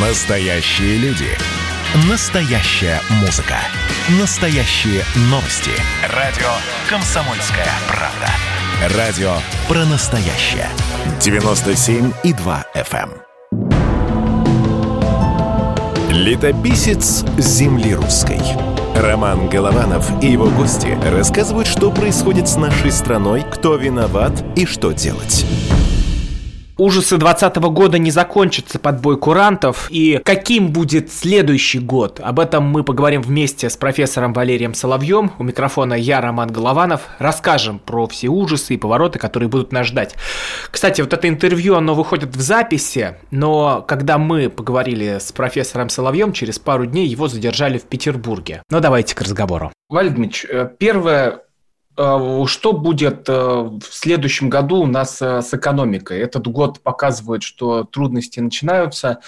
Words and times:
Настоящие 0.00 0.96
люди. 0.98 1.26
Настоящая 2.08 3.00
музыка. 3.20 3.56
Настоящие 4.20 5.02
новости. 5.22 5.72
Радио 6.14 6.46
«Комсомольская 6.88 7.66
правда». 7.88 8.96
Радио 8.96 9.32
про 9.66 9.84
настоящее. 9.86 10.68
97,2 11.18 12.64
FM. 12.76 13.10
эм. 13.10 13.28
Летописец 16.12 17.24
земли 17.36 17.92
русской. 17.96 18.40
Роман 18.94 19.48
Голованов 19.48 20.22
и 20.22 20.28
его 20.30 20.48
гости 20.48 20.96
рассказывают, 21.10 21.66
что 21.66 21.90
происходит 21.90 22.46
с 22.46 22.54
нашей 22.54 22.92
страной, 22.92 23.42
кто 23.42 23.74
виноват 23.74 24.44
и 24.54 24.64
что 24.64 24.92
делать. 24.92 25.44
Ужасы 26.78 27.16
2020 27.16 27.56
года 27.72 27.98
не 27.98 28.12
закончатся 28.12 28.78
под 28.78 29.00
бой 29.00 29.18
курантов. 29.18 29.88
И 29.90 30.20
каким 30.24 30.70
будет 30.70 31.12
следующий 31.12 31.80
год? 31.80 32.20
Об 32.22 32.38
этом 32.38 32.66
мы 32.66 32.84
поговорим 32.84 33.20
вместе 33.20 33.68
с 33.68 33.76
профессором 33.76 34.32
Валерием 34.32 34.74
Соловьем. 34.74 35.32
У 35.40 35.42
микрофона 35.42 35.94
я, 35.94 36.20
Роман 36.20 36.52
Голованов. 36.52 37.00
Расскажем 37.18 37.80
про 37.80 38.06
все 38.06 38.28
ужасы 38.28 38.74
и 38.74 38.76
повороты, 38.76 39.18
которые 39.18 39.48
будут 39.48 39.72
нас 39.72 39.88
ждать. 39.88 40.14
Кстати, 40.70 41.00
вот 41.00 41.12
это 41.12 41.28
интервью, 41.28 41.74
оно 41.74 41.96
выходит 41.96 42.36
в 42.36 42.40
записи, 42.40 43.16
но 43.32 43.82
когда 43.82 44.16
мы 44.16 44.48
поговорили 44.48 45.18
с 45.18 45.32
профессором 45.32 45.88
Соловьем, 45.88 46.32
через 46.32 46.60
пару 46.60 46.86
дней 46.86 47.08
его 47.08 47.26
задержали 47.26 47.78
в 47.78 47.86
Петербурге. 47.86 48.62
Но 48.70 48.78
давайте 48.78 49.16
к 49.16 49.20
разговору. 49.20 49.72
Валерий 49.88 50.14
Дмитриевич, 50.14 50.46
э, 50.48 50.70
первое, 50.78 51.40
что 51.98 52.72
будет 52.72 53.28
э, 53.28 53.32
в 53.32 53.82
следующем 53.90 54.48
году 54.48 54.82
у 54.82 54.86
нас 54.86 55.20
э, 55.20 55.42
с 55.42 55.52
экономикой? 55.52 56.20
Этот 56.20 56.46
год 56.46 56.80
показывает, 56.80 57.42
что 57.42 57.84
трудности 57.84 58.38
начинаются. 58.38 59.20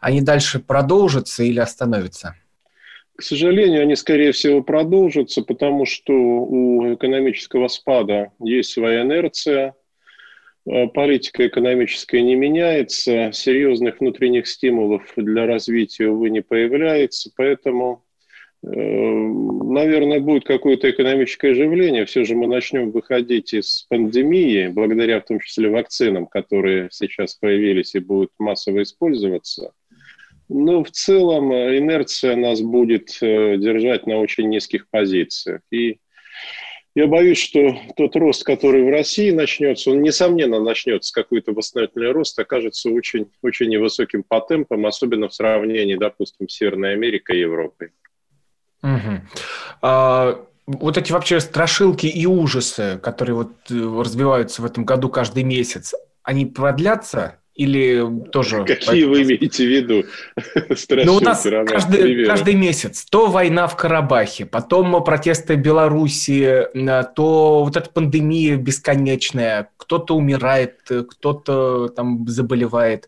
Они 0.00 0.22
дальше 0.22 0.58
продолжатся 0.58 1.42
или 1.42 1.60
остановятся? 1.60 2.34
К 3.16 3.22
сожалению, 3.22 3.82
они, 3.82 3.94
скорее 3.94 4.32
всего, 4.32 4.62
продолжатся, 4.62 5.42
потому 5.42 5.84
что 5.86 6.12
у 6.12 6.94
экономического 6.94 7.68
спада 7.68 8.32
есть 8.40 8.72
своя 8.72 9.02
инерция, 9.02 9.74
политика 10.64 11.46
экономическая 11.46 12.22
не 12.22 12.34
меняется, 12.34 13.30
серьезных 13.32 14.00
внутренних 14.00 14.48
стимулов 14.48 15.02
для 15.16 15.46
развития, 15.46 16.08
увы, 16.08 16.30
не 16.30 16.40
появляется, 16.40 17.30
поэтому 17.36 18.03
наверное, 18.66 20.20
будет 20.20 20.44
какое-то 20.44 20.90
экономическое 20.90 21.50
оживление. 21.50 22.06
Все 22.06 22.24
же 22.24 22.34
мы 22.34 22.46
начнем 22.46 22.90
выходить 22.90 23.52
из 23.52 23.86
пандемии, 23.88 24.68
благодаря 24.68 25.20
в 25.20 25.24
том 25.26 25.40
числе 25.40 25.68
вакцинам, 25.68 26.26
которые 26.26 26.88
сейчас 26.90 27.34
появились 27.34 27.94
и 27.94 28.00
будут 28.00 28.30
массово 28.38 28.82
использоваться. 28.82 29.72
Но 30.48 30.84
в 30.84 30.90
целом 30.90 31.52
инерция 31.52 32.36
нас 32.36 32.60
будет 32.60 33.16
э, 33.22 33.56
держать 33.56 34.06
на 34.06 34.18
очень 34.18 34.48
низких 34.48 34.88
позициях. 34.90 35.62
И 35.70 35.98
я 36.94 37.06
боюсь, 37.06 37.38
что 37.38 37.76
тот 37.96 38.14
рост, 38.14 38.44
который 38.44 38.84
в 38.84 38.90
России 38.90 39.30
начнется, 39.30 39.90
он, 39.90 40.02
несомненно, 40.02 40.60
начнется 40.60 41.12
какой-то 41.12 41.52
восстановительный 41.52 42.12
рост, 42.12 42.38
окажется 42.38 42.90
очень, 42.90 43.26
очень 43.42 43.68
невысоким 43.68 44.22
по 44.22 44.40
темпам, 44.40 44.86
особенно 44.86 45.28
в 45.28 45.34
сравнении, 45.34 45.96
допустим, 45.96 46.48
с 46.48 46.54
Северной 46.54 46.92
Америкой 46.92 47.38
и 47.38 47.40
Европой. 47.40 47.90
Угу. 48.84 49.20
А, 49.82 50.44
вот 50.66 50.98
эти 50.98 51.10
вообще 51.10 51.40
страшилки 51.40 52.06
и 52.06 52.26
ужасы, 52.26 53.00
которые 53.02 53.34
вот 53.34 53.52
э, 53.70 53.74
разбиваются 53.74 54.62
в 54.62 54.66
этом 54.66 54.84
году 54.84 55.08
каждый 55.08 55.42
месяц, 55.42 55.94
они 56.22 56.46
продлятся 56.46 57.38
или 57.54 58.04
тоже... 58.30 58.64
Какие 58.64 59.04
вы 59.04 59.22
имеете 59.22 59.64
в 59.64 59.68
виду 59.68 60.04
страшилки? 60.76 61.06
Ну, 61.06 61.16
у 61.16 61.20
нас 61.20 61.42
каждый, 61.42 62.26
каждый 62.26 62.54
месяц 62.54 63.06
то 63.08 63.28
война 63.28 63.68
в 63.68 63.76
Карабахе, 63.76 64.44
потом 64.44 65.02
протесты 65.02 65.54
в 65.54 65.60
Беларуси, 65.60 66.66
то 67.14 67.64
вот 67.64 67.76
эта 67.76 67.88
пандемия 67.88 68.56
бесконечная, 68.56 69.70
кто-то 69.76 70.16
умирает, 70.16 70.80
кто-то 70.86 71.88
там 71.88 72.26
заболевает. 72.28 73.06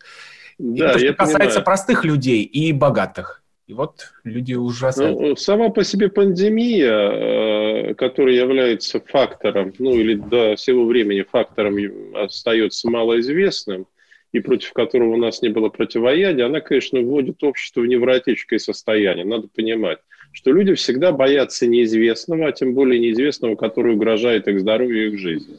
Да, 0.58 0.92
и 0.92 0.92
то, 0.92 0.98
что 0.98 1.14
касается 1.14 1.38
понимаю. 1.38 1.64
простых 1.64 2.04
людей 2.04 2.42
и 2.42 2.72
богатых. 2.72 3.42
И 3.66 3.72
вот 3.72 4.12
люди 4.22 4.54
ужасают. 4.54 5.18
Ну, 5.18 5.34
сама 5.34 5.70
по 5.70 5.82
себе 5.82 6.08
пандемия, 6.08 7.90
э, 7.90 7.94
которая 7.94 8.36
является 8.36 9.00
фактором, 9.00 9.72
ну 9.80 9.92
или 9.94 10.14
до 10.14 10.54
всего 10.54 10.84
времени 10.86 11.22
фактором 11.22 11.76
остается 12.14 12.88
малоизвестным, 12.88 13.88
и 14.30 14.38
против 14.38 14.72
которого 14.72 15.14
у 15.14 15.16
нас 15.16 15.42
не 15.42 15.48
было 15.48 15.68
противоядия, 15.68 16.46
она, 16.46 16.60
конечно, 16.60 17.00
вводит 17.00 17.42
общество 17.42 17.80
в 17.80 17.86
невротическое 17.86 18.60
состояние. 18.60 19.24
Надо 19.24 19.48
понимать, 19.48 19.98
что 20.30 20.52
люди 20.52 20.74
всегда 20.74 21.10
боятся 21.10 21.66
неизвестного, 21.66 22.48
а 22.48 22.52
тем 22.52 22.74
более 22.74 23.00
неизвестного, 23.00 23.56
который 23.56 23.94
угрожает 23.94 24.46
их 24.46 24.60
здоровью 24.60 25.06
и 25.06 25.08
их 25.12 25.18
жизни. 25.18 25.56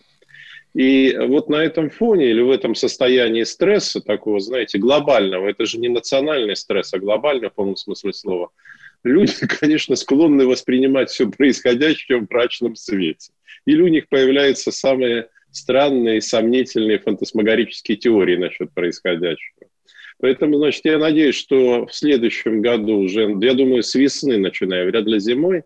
И 0.77 1.17
вот 1.17 1.49
на 1.49 1.55
этом 1.55 1.89
фоне 1.89 2.29
или 2.29 2.39
в 2.39 2.51
этом 2.51 2.75
состоянии 2.75 3.41
стресса, 3.41 3.99
такого, 3.99 4.39
знаете, 4.39 4.77
глобального, 4.77 5.47
это 5.47 5.65
же 5.65 5.79
не 5.79 5.89
национальный 5.89 6.55
стресс, 6.55 6.93
а 6.93 6.99
глобальный 6.99 7.49
в 7.49 7.55
полном 7.55 7.75
смысле 7.75 8.13
слова, 8.13 8.51
люди, 9.03 9.33
конечно, 9.59 9.95
склонны 9.95 10.45
воспринимать 10.45 11.09
все 11.09 11.31
происходящее 11.31 12.19
в 12.19 12.29
мрачном 12.29 12.75
свете. 12.75 13.31
Или 13.65 13.81
у 13.81 13.87
них 13.87 14.07
появляются 14.07 14.71
самые 14.71 15.29
странные, 15.49 16.21
сомнительные 16.21 16.99
фантасмагорические 16.99 17.97
теории 17.97 18.35
насчет 18.35 18.71
происходящего. 18.71 19.69
Поэтому, 20.19 20.57
значит, 20.59 20.85
я 20.85 20.99
надеюсь, 20.99 21.35
что 21.35 21.87
в 21.87 21.93
следующем 21.93 22.61
году 22.61 22.99
уже, 22.99 23.35
я 23.41 23.55
думаю, 23.55 23.81
с 23.81 23.95
весны, 23.95 24.37
начиная, 24.37 24.85
вряд 24.85 25.05
ли 25.05 25.19
зимой, 25.19 25.63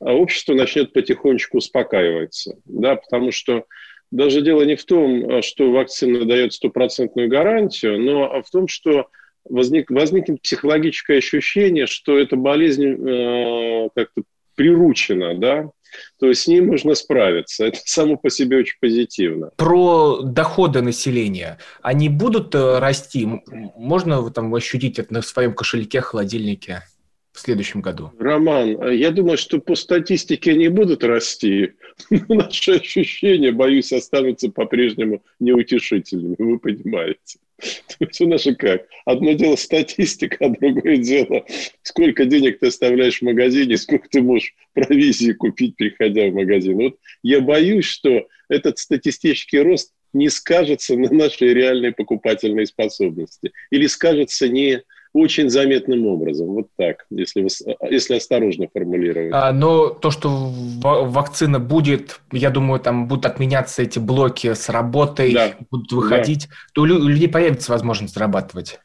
общество 0.00 0.54
начнет 0.54 0.92
потихонечку 0.92 1.58
успокаиваться, 1.58 2.58
да, 2.64 2.96
потому 2.96 3.30
что 3.30 3.64
даже 4.10 4.42
дело 4.42 4.62
не 4.62 4.76
в 4.76 4.84
том, 4.84 5.42
что 5.42 5.70
вакцина 5.70 6.24
дает 6.24 6.52
стопроцентную 6.52 7.28
гарантию, 7.28 8.00
но 8.00 8.42
в 8.42 8.50
том, 8.50 8.68
что 8.68 9.08
возник, 9.48 9.90
возникнет 9.90 10.42
психологическое 10.42 11.18
ощущение, 11.18 11.86
что 11.86 12.18
эта 12.18 12.36
болезнь 12.36 12.86
э, 12.86 13.88
как-то 13.94 14.22
приручена, 14.54 15.38
да, 15.38 15.70
то 16.18 16.26
есть 16.26 16.42
с 16.42 16.46
ней 16.46 16.60
можно 16.60 16.94
справиться. 16.94 17.66
Это 17.66 17.78
само 17.84 18.16
по 18.16 18.30
себе 18.30 18.58
очень 18.58 18.76
позитивно. 18.80 19.50
Про 19.56 20.20
доходы 20.22 20.82
населения. 20.82 21.58
Они 21.80 22.08
будут 22.08 22.54
э, 22.54 22.78
расти? 22.78 23.26
Можно 23.76 24.30
там 24.30 24.54
ощутить 24.54 24.98
это 24.98 25.12
на 25.14 25.22
своем 25.22 25.54
кошельке, 25.54 26.00
холодильнике? 26.00 26.82
В 27.38 27.40
следующем 27.40 27.80
году? 27.80 28.12
Роман, 28.18 28.90
я 28.90 29.10
думаю, 29.12 29.38
что 29.38 29.60
по 29.60 29.76
статистике 29.76 30.52
они 30.52 30.68
будут 30.68 31.04
расти, 31.04 31.74
но 32.10 32.34
наши 32.34 32.72
ощущения, 32.72 33.52
боюсь, 33.52 33.92
останутся 33.92 34.50
по-прежнему 34.50 35.22
неутешительными, 35.38 36.34
вы 36.38 36.58
понимаете. 36.58 37.38
То 37.58 37.96
есть 38.00 38.20
у 38.20 38.28
нас 38.28 38.42
же 38.42 38.54
как? 38.56 38.86
Одно 39.04 39.32
дело 39.32 39.54
статистика, 39.54 40.36
а 40.44 40.48
другое 40.48 40.96
дело, 40.96 41.44
сколько 41.82 42.24
денег 42.24 42.58
ты 42.58 42.66
оставляешь 42.66 43.18
в 43.18 43.22
магазине, 43.22 43.76
сколько 43.76 44.08
ты 44.08 44.20
можешь 44.20 44.54
провизии 44.74 45.32
купить, 45.32 45.76
приходя 45.76 46.26
в 46.26 46.34
магазин. 46.34 46.76
Вот 46.76 46.96
я 47.22 47.40
боюсь, 47.40 47.86
что 47.86 48.26
этот 48.48 48.78
статистический 48.78 49.60
рост 49.60 49.92
не 50.12 50.28
скажется 50.28 50.96
на 50.96 51.12
нашей 51.12 51.54
реальной 51.54 51.92
покупательной 51.92 52.66
способности. 52.66 53.52
Или 53.70 53.86
скажется 53.86 54.48
не 54.48 54.82
очень 55.12 55.48
заметным 55.48 56.06
образом. 56.06 56.48
Вот 56.48 56.68
так, 56.76 57.06
если, 57.10 57.42
вы, 57.42 57.48
если 57.90 58.16
осторожно 58.16 58.68
формулировать. 58.72 59.32
А, 59.32 59.52
но 59.52 59.88
то, 59.88 60.10
что 60.10 60.28
вакцина 60.28 61.58
будет, 61.58 62.20
я 62.32 62.50
думаю, 62.50 62.80
там 62.80 63.08
будут 63.08 63.26
отменяться 63.26 63.82
эти 63.82 63.98
блоки 63.98 64.54
с 64.54 64.68
работой, 64.68 65.32
да. 65.32 65.54
будут 65.70 65.92
выходить, 65.92 66.48
да. 66.48 66.54
то 66.74 66.82
у 66.82 66.84
людей 66.86 67.28
появится 67.28 67.72
возможность 67.72 68.14
зарабатывать. 68.14 68.80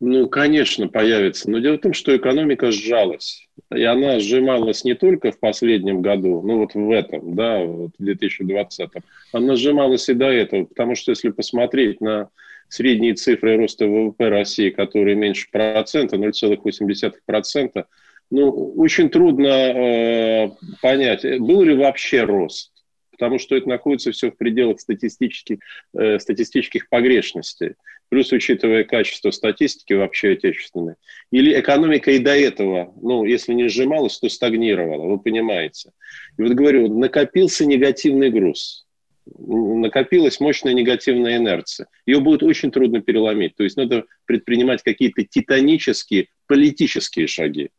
Ну, 0.00 0.28
конечно, 0.28 0.86
появится. 0.86 1.50
Но 1.50 1.58
дело 1.58 1.76
в 1.76 1.80
том, 1.80 1.92
что 1.92 2.16
экономика 2.16 2.70
сжалась. 2.70 3.48
И 3.74 3.82
она 3.82 4.20
сжималась 4.20 4.84
не 4.84 4.94
только 4.94 5.32
в 5.32 5.40
последнем 5.40 6.02
году, 6.02 6.40
ну 6.42 6.58
вот 6.58 6.74
в 6.74 6.90
этом, 6.90 7.34
да, 7.34 7.58
вот 7.64 7.90
в 7.98 8.02
2020. 8.04 8.90
Она 9.32 9.56
сжималась 9.56 10.08
и 10.08 10.14
до 10.14 10.26
этого. 10.26 10.66
Потому 10.66 10.94
что 10.94 11.10
если 11.10 11.30
посмотреть 11.30 12.00
на 12.00 12.28
средние 12.68 13.14
цифры 13.14 13.56
роста 13.56 13.86
ВВП 13.86 14.28
России, 14.28 14.70
которые 14.70 15.16
меньше 15.16 15.48
процента, 15.50 16.16
0,8%, 16.16 17.84
ну, 18.30 18.74
очень 18.76 19.08
трудно 19.08 19.46
э, 19.46 20.50
понять, 20.82 21.24
был 21.40 21.62
ли 21.62 21.74
вообще 21.74 22.24
рост, 22.24 22.72
потому 23.10 23.38
что 23.38 23.56
это 23.56 23.68
находится 23.68 24.12
все 24.12 24.30
в 24.30 24.36
пределах 24.36 24.80
статистических, 24.80 25.58
э, 25.98 26.18
статистических 26.18 26.90
погрешностей, 26.90 27.74
плюс 28.10 28.30
учитывая 28.32 28.84
качество 28.84 29.30
статистики 29.30 29.94
вообще 29.94 30.32
отечественной. 30.32 30.96
Или 31.30 31.58
экономика 31.58 32.10
и 32.10 32.18
до 32.18 32.36
этого, 32.36 32.92
ну, 33.00 33.24
если 33.24 33.54
не 33.54 33.68
сжималась, 33.68 34.18
то 34.18 34.28
стагнировала, 34.28 35.06
вы 35.06 35.18
понимаете. 35.18 35.92
И 36.36 36.42
вот 36.42 36.52
говорю, 36.52 36.88
накопился 36.98 37.64
негативный 37.64 38.30
груз– 38.30 38.84
накопилась 39.36 40.40
мощная 40.40 40.74
негативная 40.74 41.36
инерция. 41.36 41.88
Ее 42.06 42.20
будет 42.20 42.42
очень 42.42 42.70
трудно 42.70 43.00
переломить. 43.00 43.54
То 43.56 43.64
есть 43.64 43.76
надо 43.76 44.04
предпринимать 44.26 44.82
какие-то 44.82 45.24
титанические 45.24 46.28
политические 46.46 47.26
шаги. 47.26 47.70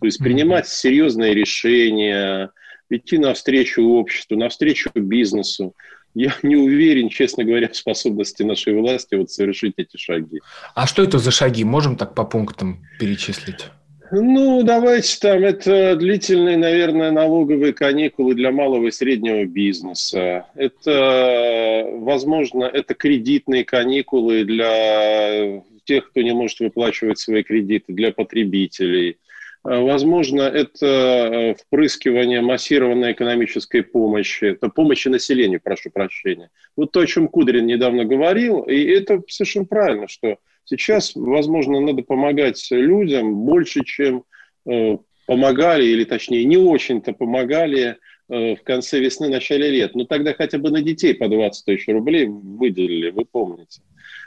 То 0.00 0.06
есть 0.06 0.18
принимать 0.18 0.68
серьезные 0.68 1.34
решения, 1.34 2.50
идти 2.90 3.18
навстречу 3.18 3.82
обществу, 3.82 4.36
навстречу 4.36 4.90
бизнесу. 4.94 5.74
Я 6.14 6.34
не 6.42 6.56
уверен, 6.56 7.08
честно 7.08 7.44
говоря, 7.44 7.68
в 7.68 7.76
способности 7.76 8.42
нашей 8.42 8.74
власти 8.74 9.14
вот 9.14 9.30
совершить 9.30 9.74
эти 9.76 9.96
шаги. 9.96 10.40
А 10.74 10.86
что 10.86 11.02
это 11.02 11.18
за 11.18 11.30
шаги? 11.30 11.64
Можем 11.64 11.96
так 11.96 12.14
по 12.14 12.24
пунктам 12.24 12.84
перечислить? 12.98 13.66
Ну, 14.12 14.64
давайте 14.64 15.18
там, 15.20 15.44
это 15.44 15.94
длительные, 15.94 16.56
наверное, 16.56 17.12
налоговые 17.12 17.72
каникулы 17.72 18.34
для 18.34 18.50
малого 18.50 18.88
и 18.88 18.90
среднего 18.90 19.44
бизнеса. 19.44 20.46
Это, 20.56 21.86
возможно, 21.92 22.64
это 22.64 22.94
кредитные 22.94 23.64
каникулы 23.64 24.44
для 24.44 25.62
тех, 25.84 26.10
кто 26.10 26.22
не 26.22 26.32
может 26.32 26.58
выплачивать 26.58 27.20
свои 27.20 27.44
кредиты, 27.44 27.92
для 27.92 28.10
потребителей. 28.12 29.18
Возможно, 29.62 30.42
это 30.42 31.54
впрыскивание 31.66 32.40
массированной 32.40 33.12
экономической 33.12 33.82
помощи, 33.82 34.46
это 34.46 34.70
помощи 34.70 35.08
населению, 35.08 35.60
прошу 35.62 35.90
прощения. 35.90 36.50
Вот 36.76 36.90
то, 36.92 37.00
о 37.00 37.06
чем 37.06 37.28
Кудрин 37.28 37.66
недавно 37.66 38.04
говорил, 38.04 38.62
и 38.62 38.82
это 38.86 39.22
совершенно 39.28 39.66
правильно, 39.66 40.08
что 40.08 40.38
Сейчас, 40.70 41.16
возможно, 41.16 41.80
надо 41.80 42.02
помогать 42.02 42.64
людям 42.70 43.34
больше, 43.44 43.84
чем 43.84 44.22
э, 44.70 44.98
помогали, 45.26 45.84
или 45.84 46.04
точнее 46.04 46.44
не 46.44 46.58
очень-то 46.58 47.12
помогали 47.12 47.96
э, 48.28 48.54
в 48.54 48.62
конце 48.62 49.00
весны, 49.00 49.28
начале 49.28 49.68
лет. 49.68 49.96
Но 49.96 50.04
тогда 50.04 50.32
хотя 50.32 50.58
бы 50.58 50.70
на 50.70 50.80
детей 50.80 51.12
по 51.12 51.26
20 51.26 51.64
тысяч 51.64 51.88
рублей 51.88 52.26
выделили, 52.28 53.10
вы 53.10 53.24
помните. 53.24 53.82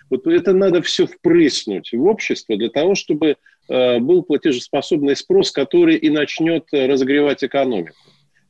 Вот 0.10 0.28
это 0.28 0.52
надо 0.52 0.82
все 0.82 1.08
впрыснуть 1.08 1.94
в 1.94 2.04
общество 2.04 2.58
для 2.58 2.70
того, 2.70 2.94
чтобы 2.96 3.38
э, 3.70 4.00
был 4.00 4.24
платежеспособный 4.24 5.16
спрос, 5.16 5.50
который 5.50 5.96
и 5.96 6.10
начнет 6.10 6.66
разогревать 6.74 7.42
экономику 7.46 7.96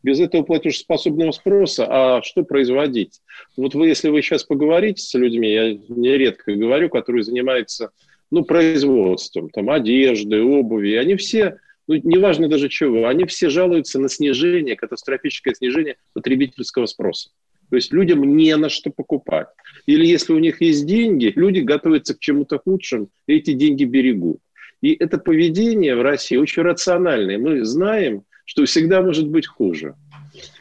без 0.04 0.20
этого 0.20 0.44
платежеспособного 0.44 1.32
спроса, 1.32 1.88
а 1.90 2.22
что 2.22 2.44
производить? 2.44 3.22
Вот 3.58 3.74
вы, 3.74 3.88
если 3.88 4.10
вы 4.10 4.22
сейчас 4.22 4.44
поговорите 4.44 5.02
с 5.02 5.14
людьми, 5.14 5.52
я 5.52 5.74
нередко 5.88 6.54
говорю, 6.54 6.90
которые 6.90 7.24
занимаются 7.24 7.92
ну, 8.30 8.44
производством, 8.44 9.50
там, 9.50 9.70
одежды, 9.70 10.42
обуви, 10.42 10.96
они 10.96 11.16
все, 11.16 11.58
ну, 11.88 11.96
неважно 11.96 12.50
даже 12.50 12.68
чего, 12.68 13.08
они 13.08 13.26
все 13.26 13.50
жалуются 13.50 14.00
на 14.00 14.10
снижение, 14.10 14.76
катастрофическое 14.76 15.54
снижение 15.54 15.96
потребительского 16.14 16.86
спроса. 16.86 17.30
То 17.70 17.78
есть 17.78 17.94
людям 17.94 18.36
не 18.36 18.56
на 18.56 18.70
что 18.70 18.92
покупать. 18.92 19.48
Или 19.88 20.06
если 20.06 20.34
у 20.34 20.40
них 20.40 20.62
есть 20.62 20.86
деньги, 20.86 21.32
люди 21.36 21.60
готовятся 21.60 22.14
к 22.14 22.20
чему-то 22.20 22.60
худшему, 22.60 23.08
и 23.26 23.38
эти 23.38 23.54
деньги 23.54 23.86
берегут. 23.86 24.40
И 24.82 24.94
это 24.94 25.18
поведение 25.18 25.96
в 25.96 26.02
России 26.02 26.36
очень 26.36 26.62
рациональное. 26.62 27.38
Мы 27.38 27.64
знаем, 27.64 28.26
что 28.46 28.66
всегда 28.66 29.02
может 29.02 29.28
быть 29.28 29.48
хуже. 29.48 29.96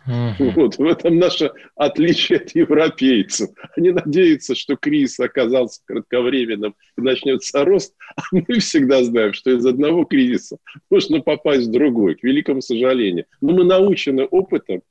Uh-huh. 0.06 0.52
Вот, 0.54 0.76
в 0.76 0.84
этом 0.84 1.18
наше 1.18 1.52
отличие 1.76 2.40
от 2.40 2.54
европейцев. 2.54 3.50
Они 3.76 3.90
надеются, 3.90 4.54
что 4.54 4.76
кризис 4.76 5.20
оказался 5.20 5.80
кратковременным 5.86 6.74
и 6.98 7.00
начнется 7.00 7.64
рост, 7.64 7.94
а 8.16 8.22
мы 8.32 8.58
всегда 8.58 9.02
знаем, 9.04 9.32
что 9.32 9.50
из 9.50 9.64
одного 9.64 10.04
кризиса 10.04 10.58
можно 10.90 11.20
попасть 11.20 11.68
в 11.68 11.70
другой, 11.70 12.16
к 12.16 12.22
великому 12.22 12.60
сожалению. 12.60 13.24
Но 13.40 13.52
мы 13.52 13.64
научены 13.64 14.24
опытом 14.24 14.82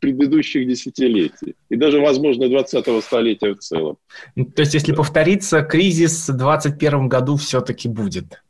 предыдущих 0.00 0.68
десятилетий 0.68 1.56
и 1.68 1.76
даже, 1.76 2.00
возможно, 2.00 2.44
20-го 2.44 3.00
столетия 3.00 3.54
в 3.54 3.58
целом. 3.58 3.96
То 4.34 4.62
есть, 4.62 4.74
если 4.74 4.94
повторится, 4.94 5.62
кризис 5.62 6.28
в 6.28 6.36
2021 6.36 7.08
году 7.08 7.36
все-таки 7.36 7.88
будет? 7.88 8.42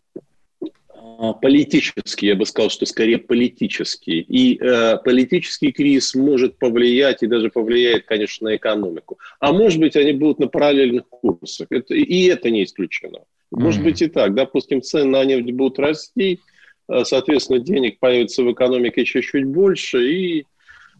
А, 1.22 1.34
политический, 1.34 2.26
я 2.26 2.34
бы 2.34 2.44
сказал, 2.44 2.69
что 2.69 2.84
скорее 2.84 3.19
политический. 3.19 4.22
И 4.22 4.58
э, 4.60 4.96
политический 5.04 5.70
кризис 5.70 6.16
может 6.16 6.58
повлиять 6.58 7.22
и 7.22 7.28
даже 7.28 7.48
повлияет, 7.48 8.06
конечно, 8.06 8.48
на 8.48 8.56
экономику. 8.56 9.20
А 9.38 9.52
может 9.52 9.78
быть, 9.78 9.94
они 9.94 10.14
будут 10.14 10.40
на 10.40 10.48
параллельных 10.48 11.08
курсах. 11.08 11.69
Это, 11.70 11.94
и 11.94 12.24
это 12.24 12.50
не 12.50 12.64
исключено. 12.64 13.20
Может 13.52 13.82
mm-hmm. 13.82 13.84
быть 13.84 14.02
и 14.02 14.08
так. 14.08 14.34
Допустим, 14.34 14.82
цены 14.82 15.10
на 15.10 15.24
нефть 15.24 15.52
будут 15.52 15.78
расти, 15.78 16.40
э, 16.88 17.04
соответственно, 17.04 17.60
денег 17.60 18.00
появится 18.00 18.42
в 18.42 18.50
экономике 18.50 19.04
чуть-чуть 19.04 19.44
больше, 19.44 20.04
и 20.04 20.46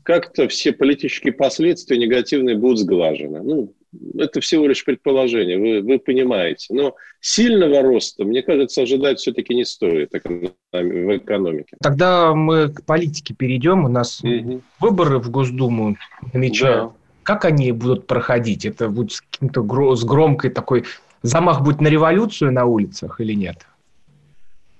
как-то 0.05 0.47
все 0.47 0.71
политические 0.71 1.33
последствия 1.33 1.99
негативные 1.99 2.57
будут 2.57 2.79
сглажены. 2.79 3.43
Ну, 3.43 3.75
это 4.19 4.41
всего 4.41 4.67
лишь 4.67 4.85
предположение, 4.85 5.59
вы, 5.59 5.87
вы 5.87 5.99
понимаете. 5.99 6.73
Но 6.75 6.95
сильного 7.21 7.83
роста, 7.83 8.25
мне 8.25 8.43
кажется, 8.43 8.83
ожидать 8.83 9.19
все-таки 9.19 9.55
не 9.55 9.65
стоит 9.65 10.13
в 10.13 11.17
экономике. 11.17 11.77
Тогда 11.81 12.35
мы 12.35 12.69
к 12.69 12.85
политике 12.85 13.35
перейдем. 13.35 13.85
У 13.85 13.89
нас 13.89 14.23
угу. 14.23 14.63
выборы 14.81 15.19
в 15.19 15.31
Госдуму 15.31 15.97
намечают. 16.33 16.93
Да. 16.93 16.97
Как 17.23 17.45
они 17.45 17.71
будут 17.73 18.07
проходить? 18.07 18.65
Это 18.65 18.89
будет 18.89 19.13
с, 19.13 19.21
каким-то, 19.21 19.63
с 19.97 20.05
громкой 20.05 20.51
такой... 20.51 20.85
Замах 21.23 21.63
будет 21.63 21.81
на 21.81 21.87
революцию 21.87 22.53
на 22.53 22.65
улицах 22.65 23.21
или 23.21 23.35
нет? 23.35 23.59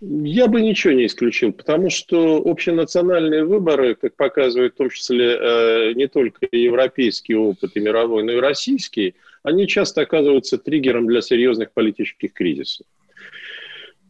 Я 0.05 0.49
бы 0.49 0.61
ничего 0.61 0.95
не 0.95 1.07
исключил, 1.07 1.53
потому 1.53 1.89
что 1.89 2.43
общенациональные 2.45 3.45
выборы, 3.45 3.95
как 3.95 4.17
показывает 4.17 4.75
в 4.75 4.79
том 4.79 4.91
числе 4.91 5.37
э, 5.39 5.93
не 5.93 6.09
только 6.09 6.49
европейский 6.51 7.37
опыт 7.37 7.77
и 7.77 7.81
мировой, 7.81 8.25
но 8.25 8.33
и 8.33 8.41
российский, 8.41 9.15
они 9.45 9.69
часто 9.69 10.01
оказываются 10.01 10.59
триггером 10.59 11.07
для 11.07 11.23
серьезных 11.23 11.71
политических 11.71 12.33
кризисов. 12.33 12.85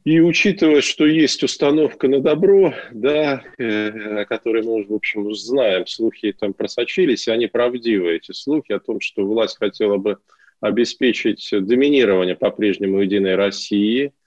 И 0.06 0.18
учитывая, 0.20 0.80
что 0.80 1.04
есть 1.04 1.42
установка 1.42 2.08
на 2.08 2.20
добро, 2.20 2.72
да, 2.90 3.42
э, 3.58 4.22
о 4.22 4.24
которой 4.24 4.62
мы, 4.62 4.84
в 4.84 4.94
общем, 4.94 5.34
знаем, 5.34 5.86
слухи 5.86 6.32
там 6.32 6.54
просочились, 6.54 7.28
и 7.28 7.32
они 7.32 7.48
правдивы, 7.48 8.16
эти 8.16 8.32
слухи 8.32 8.72
о 8.72 8.80
том, 8.80 9.02
что 9.02 9.26
власть 9.26 9.58
хотела 9.58 9.98
бы 9.98 10.16
обеспечить 10.58 11.50
доминирование 11.52 12.34
по-прежнему 12.34 13.02
Единой 13.02 13.34
России– 13.34 14.14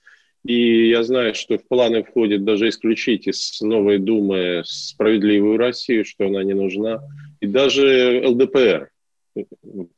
и 0.45 0.89
я 0.89 1.01
знаю, 1.01 1.33
что 1.33 1.57
в 1.57 1.67
планы 1.67 2.03
входит 2.03 2.43
даже 2.43 2.69
исключить 2.69 3.27
из 3.27 3.59
новой 3.61 3.97
Думы 3.97 4.61
справедливую 4.63 5.57
Россию, 5.57 6.05
что 6.05 6.27
она 6.27 6.43
не 6.43 6.53
нужна. 6.53 7.01
И 7.41 7.47
даже 7.47 8.21
ЛДПР. 8.23 8.91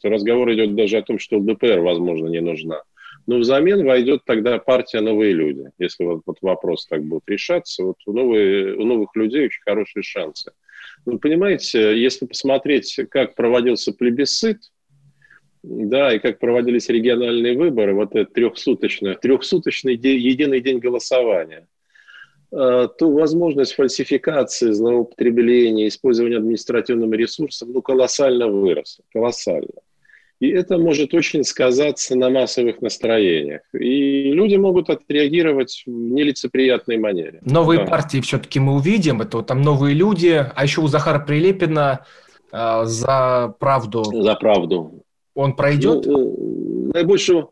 Разговор 0.02 0.54
идет 0.54 0.74
даже 0.74 0.98
о 0.98 1.02
том, 1.02 1.20
что 1.20 1.38
ЛДПР, 1.40 1.80
возможно, 1.80 2.28
не 2.28 2.40
нужна. 2.40 2.82
Но 3.26 3.40
взамен 3.40 3.86
войдет 3.86 4.22
тогда 4.26 4.58
партия 4.58 5.02
«Новые 5.02 5.34
люди». 5.34 5.70
Если 5.80 6.06
вот, 6.06 6.22
вот 6.26 6.38
вопрос 6.42 6.88
так 6.88 7.04
будет 7.04 7.24
решаться, 7.28 7.84
вот 7.84 7.98
у, 8.06 8.14
новые, 8.14 8.74
у 8.76 8.86
новых 8.86 9.14
людей 9.18 9.48
очень 9.48 9.62
хорошие 9.66 10.02
шансы. 10.02 10.54
Вы 11.06 11.20
понимаете, 11.20 12.02
если 12.02 12.26
посмотреть, 12.26 12.98
как 13.12 13.36
проводился 13.36 13.92
плебисцит– 13.92 14.60
да, 15.68 16.14
и 16.14 16.20
как 16.20 16.40
проводились 16.40 16.90
региональные 16.90 17.58
выборы, 17.58 17.94
вот 17.94 18.16
это 18.16 18.32
трехсуточное, 18.32 19.16
трехсуточный 19.16 19.96
единый 19.96 20.62
день 20.62 20.80
голосования, 20.80 21.68
э, 22.52 22.88
то 22.98 23.12
возможность 23.12 23.74
фальсификации, 23.74 24.72
злоупотребления, 24.72 25.88
использования 25.88 26.38
административным 26.38 27.14
ресурсом, 27.14 27.74
ну, 27.74 27.82
колоссально 27.82 28.48
выросла, 28.48 29.04
колоссально. 29.12 29.82
И 30.40 30.50
это 30.50 30.78
может 30.78 31.16
очень 31.16 31.44
сказаться 31.44 32.16
на 32.16 32.30
массовых 32.30 32.80
настроениях. 32.82 33.62
И 33.74 34.32
люди 34.32 34.56
могут 34.56 34.90
отреагировать 34.90 35.84
в 35.88 35.90
нелицеприятной 35.90 36.98
манере. 36.98 37.40
Новые 37.44 37.80
да. 37.80 37.88
партии 37.88 38.22
все-таки 38.22 38.60
мы 38.60 38.76
увидим. 38.76 39.22
Это 39.22 39.38
вот 39.38 39.48
там 39.48 39.64
новые 39.64 39.96
люди. 39.96 40.46
А 40.56 40.64
еще 40.64 40.82
у 40.82 40.88
Захара 40.88 41.20
Прилепина 41.20 42.06
э, 42.52 42.82
за 42.86 43.56
правду. 43.60 44.04
За 44.04 44.36
правду. 44.36 45.04
Он 45.38 45.56
пройдет? 45.56 46.08
Ну, 46.08 46.90
наибольшего... 46.94 47.52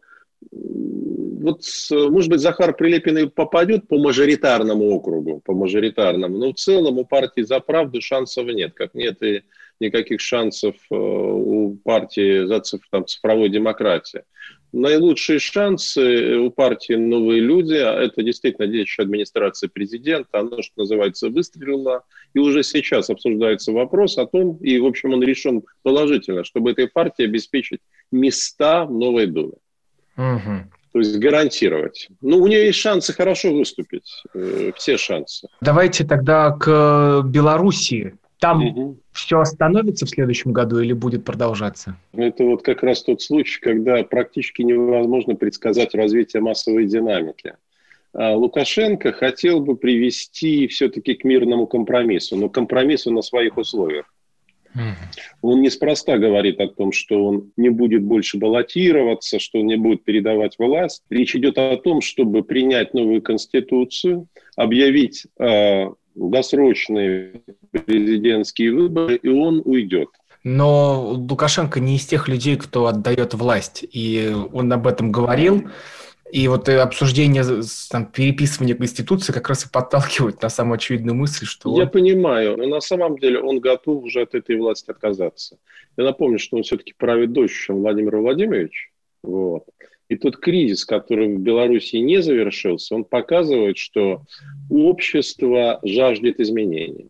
Вот, 0.52 1.62
может 1.92 2.32
быть, 2.32 2.40
Захар 2.40 2.76
Прилепин 2.76 3.20
и 3.20 3.28
попадет 3.28 3.88
по 3.88 4.00
мажоритарному 4.00 4.90
округу, 4.90 5.42
по 5.46 5.54
мажоритарному, 5.54 6.36
но 6.36 6.52
в 6.52 6.56
целом 6.56 6.98
у 6.98 7.06
партии 7.06 7.42
«За 7.42 7.60
правду» 7.60 8.02
шансов 8.02 8.48
нет, 8.48 8.74
как 8.74 8.96
нет 8.96 9.22
и 9.22 9.44
никаких 9.80 10.20
шансов 10.22 10.76
э, 10.90 10.96
у 10.96 11.78
партии 11.84 12.48
за 12.48 12.62
цифровой 12.62 13.50
демократии. 13.50 14.24
Наилучшие 14.76 15.40
шансы 15.40 16.36
у 16.36 16.52
партии 16.52 16.94
«Новые 16.96 17.40
люди», 17.40 17.76
а 17.76 17.94
это 17.94 18.22
действительно 18.24 18.68
действующая 18.68 19.04
администрация 19.04 19.70
президента, 19.70 20.40
оно, 20.40 20.62
что 20.62 20.82
называется, 20.82 21.30
выстрелило, 21.30 22.04
и 22.34 22.40
уже 22.40 22.62
сейчас 22.62 23.10
обсуждается 23.10 23.72
вопрос 23.72 24.18
о 24.18 24.26
том, 24.26 24.58
и, 24.58 24.78
в 24.78 24.86
общем, 24.86 25.14
он 25.14 25.24
решен 25.24 25.64
положительно, 25.82 26.44
чтобы 26.44 26.72
этой 26.72 26.90
партии 26.90 27.24
обеспечить 27.24 27.80
места 28.12 28.84
в 28.84 28.92
Новой 28.92 29.28
Думе. 29.28 29.54
Угу. 30.18 30.70
То 30.92 31.00
есть 31.00 31.20
гарантировать. 31.20 32.10
Ну, 32.20 32.40
у 32.40 32.48
нее 32.48 32.66
есть 32.66 32.80
шансы 32.80 33.14
хорошо 33.14 33.54
выступить, 33.54 34.24
э, 34.34 34.74
все 34.76 34.98
шансы. 34.98 35.48
Давайте 35.62 36.04
тогда 36.06 36.52
к 36.52 37.24
Белоруссии. 37.26 38.18
Там 38.46 38.64
угу. 38.64 38.98
все 39.12 39.40
остановится 39.40 40.06
в 40.06 40.10
следующем 40.10 40.54
году 40.54 40.80
или 40.80 40.94
будет 40.94 41.26
продолжаться? 41.26 41.98
Это 42.14 42.44
вот 42.44 42.62
как 42.62 42.84
раз 42.84 43.02
тот 43.02 43.22
случай, 43.24 43.60
когда 43.60 44.04
практически 44.04 44.62
невозможно 44.62 45.36
предсказать 45.36 45.96
развитие 45.96 46.44
массовой 46.44 46.86
динамики. 46.86 47.56
А 48.14 48.36
Лукашенко 48.36 49.14
хотел 49.14 49.62
бы 49.62 49.76
привести 49.76 50.68
все-таки 50.68 51.16
к 51.16 51.24
мирному 51.24 51.66
компромиссу, 51.66 52.38
но 52.38 52.50
компромиссу 52.50 53.12
на 53.12 53.24
своих 53.24 53.58
условиях. 53.58 54.06
Он 55.42 55.62
неспроста 55.62 56.18
говорит 56.18 56.60
о 56.60 56.68
том, 56.68 56.92
что 56.92 57.26
он 57.26 57.52
не 57.58 57.70
будет 57.70 58.04
больше 58.04 58.38
баллотироваться, 58.38 59.40
что 59.40 59.60
он 59.60 59.68
не 59.68 59.78
будет 59.78 60.04
передавать 60.04 60.60
власть. 60.60 61.02
Речь 61.10 61.36
идет 61.36 61.58
о 61.58 61.78
том, 61.78 62.02
чтобы 62.02 62.44
принять 62.44 62.94
новую 62.94 63.22
конституцию, 63.22 64.28
объявить 64.56 65.26
э, 65.40 65.88
досрочные 66.16 67.42
президентские 67.72 68.74
выборы, 68.74 69.16
и 69.16 69.28
он 69.28 69.62
уйдет. 69.66 70.10
Но 70.44 71.10
Лукашенко 71.12 71.80
не 71.80 71.96
из 71.96 72.06
тех 72.06 72.28
людей, 72.28 72.56
кто 72.56 72.86
отдает 72.86 73.34
власть. 73.34 73.84
И 73.92 74.32
он 74.54 74.72
об 74.72 74.88
этом 74.88 75.12
говорил. 75.12 75.70
И 76.32 76.48
вот 76.48 76.70
э, 76.70 76.80
обсуждение 76.80 77.44
там, 77.90 78.06
переписывания 78.06 78.76
Конституции 78.76 79.34
как 79.34 79.48
раз 79.50 79.66
и 79.66 79.70
подталкивает 79.70 80.42
на 80.42 80.50
самую 80.50 80.76
очевидную 80.76 81.16
мысль, 81.16 81.46
что... 81.46 81.76
Я 81.80 81.88
понимаю, 81.88 82.58
но 82.58 82.68
на 82.68 82.82
самом 82.82 83.18
деле 83.18 83.40
он 83.40 83.60
готов 83.60 84.04
уже 84.04 84.22
от 84.22 84.36
этой 84.36 84.58
власти 84.58 84.92
отказаться. 84.92 85.58
Я 85.98 86.04
напомню, 86.04 86.40
что 86.40 86.58
он 86.58 86.64
все-таки 86.64 86.94
правит 86.98 87.32
дольше, 87.32 87.68
чем 87.68 87.78
Владимир 87.78 88.18
Владимирович. 88.18 88.92
Вот. 89.24 89.66
И 90.08 90.18
тот 90.18 90.38
кризис, 90.38 90.86
который 90.86 91.36
в 91.36 91.40
Беларуси 91.40 91.96
не 91.98 92.22
завершился, 92.22 92.96
он 92.96 93.06
показывает, 93.06 93.78
что 93.78 94.22
общество 94.70 95.80
жаждет 95.84 96.40
изменений. 96.40 97.10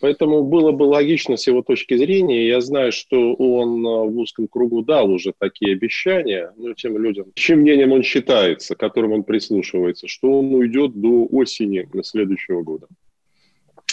Поэтому 0.00 0.44
было 0.44 0.70
бы 0.70 0.84
логично 0.84 1.36
с 1.36 1.48
его 1.48 1.62
точки 1.62 1.96
зрения, 1.96 2.46
я 2.46 2.60
знаю, 2.60 2.92
что 2.92 3.34
он 3.34 3.84
э, 3.84 4.10
в 4.10 4.18
узком 4.18 4.46
кругу 4.46 4.82
дал 4.82 5.10
уже 5.10 5.32
такие 5.36 5.72
обещания, 5.72 6.52
но 6.56 6.72
тем 6.74 6.96
людям, 6.98 7.32
чем 7.34 7.60
мнением 7.60 7.90
он 7.90 8.04
считается, 8.04 8.76
которым 8.76 9.12
он 9.12 9.24
прислушивается, 9.24 10.06
что 10.06 10.38
он 10.38 10.54
уйдет 10.54 10.92
до 10.94 11.26
осени 11.26 11.88
следующего 12.04 12.62
года. 12.62 12.86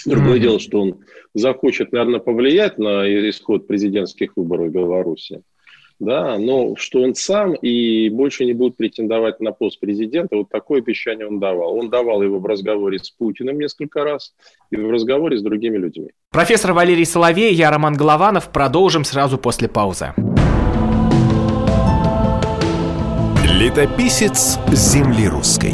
Другое 0.06 0.38
mm-hmm. 0.38 0.40
дело, 0.40 0.60
что 0.60 0.82
он 0.82 1.00
захочет, 1.34 1.92
наверное, 1.92 2.20
повлиять 2.20 2.78
на 2.78 3.08
исход 3.28 3.66
президентских 3.66 4.38
выборов 4.38 4.68
в 4.68 4.72
Беларуси 4.72 5.42
да, 6.00 6.38
но 6.38 6.76
что 6.76 7.02
он 7.02 7.16
сам 7.16 7.54
и 7.54 8.10
больше 8.10 8.46
не 8.46 8.54
будет 8.54 8.76
претендовать 8.76 9.40
на 9.40 9.52
пост 9.52 9.80
президента, 9.80 10.36
вот 10.36 10.50
такое 10.50 10.82
обещание 10.82 11.28
он 11.28 11.40
давал. 11.40 11.78
Он 11.78 11.90
давал 11.90 12.22
его 12.22 12.40
в 12.40 12.46
разговоре 12.46 13.00
с 13.00 13.10
Путиным 13.10 13.60
несколько 13.60 14.04
раз 14.04 14.34
и 14.72 14.76
в 14.76 14.90
разговоре 14.92 15.38
с 15.38 15.42
другими 15.42 15.78
людьми. 15.78 16.10
Профессор 16.32 16.74
Валерий 16.74 17.06
Соловей, 17.06 17.54
я 17.54 17.72
Роман 17.72 17.94
Голованов. 17.94 18.52
Продолжим 18.52 19.04
сразу 19.04 19.38
после 19.38 19.70
паузы. 19.70 20.14
Летописец 23.46 24.60
земли 24.74 25.28
русской. 25.30 25.74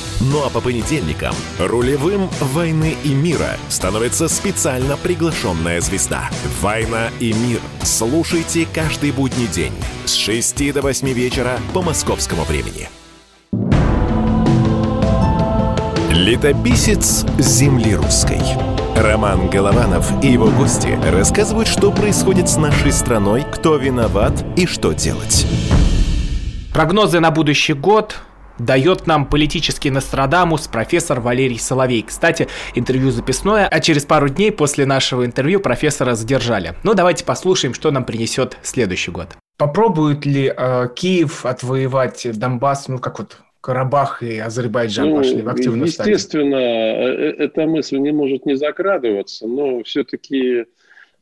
Ну 0.29 0.45
а 0.45 0.51
по 0.51 0.61
понедельникам 0.61 1.33
рулевым 1.57 2.29
«Войны 2.39 2.95
и 3.03 3.11
мира» 3.11 3.57
становится 3.69 4.27
специально 4.27 4.95
приглашенная 4.95 5.81
звезда. 5.81 6.29
«Война 6.61 7.09
и 7.19 7.33
мир». 7.33 7.59
Слушайте 7.81 8.67
каждый 8.71 9.11
будний 9.13 9.47
день 9.47 9.73
с 10.05 10.13
6 10.13 10.73
до 10.73 10.81
8 10.83 11.11
вечера 11.11 11.57
по 11.73 11.81
московскому 11.81 12.43
времени. 12.43 12.87
Летописец 16.11 17.25
земли 17.39 17.95
русской. 17.95 18.41
Роман 18.95 19.49
Голованов 19.49 20.23
и 20.23 20.27
его 20.27 20.51
гости 20.51 20.99
рассказывают, 21.09 21.67
что 21.67 21.91
происходит 21.91 22.47
с 22.47 22.57
нашей 22.57 22.91
страной, 22.91 23.43
кто 23.51 23.75
виноват 23.75 24.45
и 24.55 24.67
что 24.67 24.91
делать. 24.91 25.47
Прогнозы 26.73 27.19
на 27.19 27.31
будущий 27.31 27.73
год, 27.73 28.17
дает 28.65 29.07
нам 29.07 29.25
политический 29.25 29.89
Нострадамус 29.89 30.67
профессор 30.67 31.19
Валерий 31.19 31.59
Соловей. 31.59 32.03
Кстати, 32.03 32.47
интервью 32.75 33.11
записное, 33.11 33.67
а 33.67 33.79
через 33.79 34.05
пару 34.05 34.29
дней 34.29 34.51
после 34.51 34.85
нашего 34.85 35.25
интервью 35.25 35.59
профессора 35.59 36.15
задержали. 36.15 36.75
Ну, 36.83 36.93
давайте 36.93 37.25
послушаем, 37.25 37.73
что 37.73 37.91
нам 37.91 38.05
принесет 38.05 38.57
следующий 38.61 39.11
год. 39.11 39.29
Попробует 39.57 40.25
ли 40.25 40.51
э, 40.55 40.87
Киев 40.95 41.45
отвоевать 41.45 42.27
Донбасс, 42.37 42.87
ну, 42.87 42.99
как 42.99 43.19
вот 43.19 43.37
Карабах 43.61 44.23
и 44.23 44.39
Азербайджан 44.39 45.09
ну, 45.09 45.17
пошли 45.17 45.41
в 45.41 45.49
активную 45.49 45.85
Естественно, 45.85 46.57
стадию? 46.57 47.39
Э, 47.39 47.43
эта 47.43 47.67
мысль 47.67 47.97
не 47.97 48.11
может 48.11 48.45
не 48.45 48.55
закрадываться, 48.55 49.47
но 49.47 49.83
все-таки 49.83 50.61
э, 50.61 50.65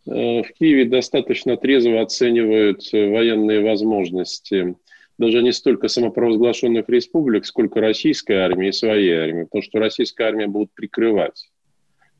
в 0.05 0.45
Киеве 0.57 0.85
достаточно 0.85 1.57
трезво 1.57 2.01
оценивают 2.01 2.81
военные 2.93 3.61
возможности 3.61 4.75
даже 5.19 5.43
не 5.43 5.51
столько 5.51 5.89
самопровозглашенных 5.89 6.87
республик, 6.87 7.45
сколько 7.45 7.81
российской 7.81 8.37
армии 8.37 8.69
и 8.69 8.71
своей 8.71 9.11
армии, 9.11 9.43
потому 9.43 9.61
что 9.61 9.79
российская 9.79 10.27
армия 10.27 10.47
будет 10.47 10.71
прикрывать 10.73 11.49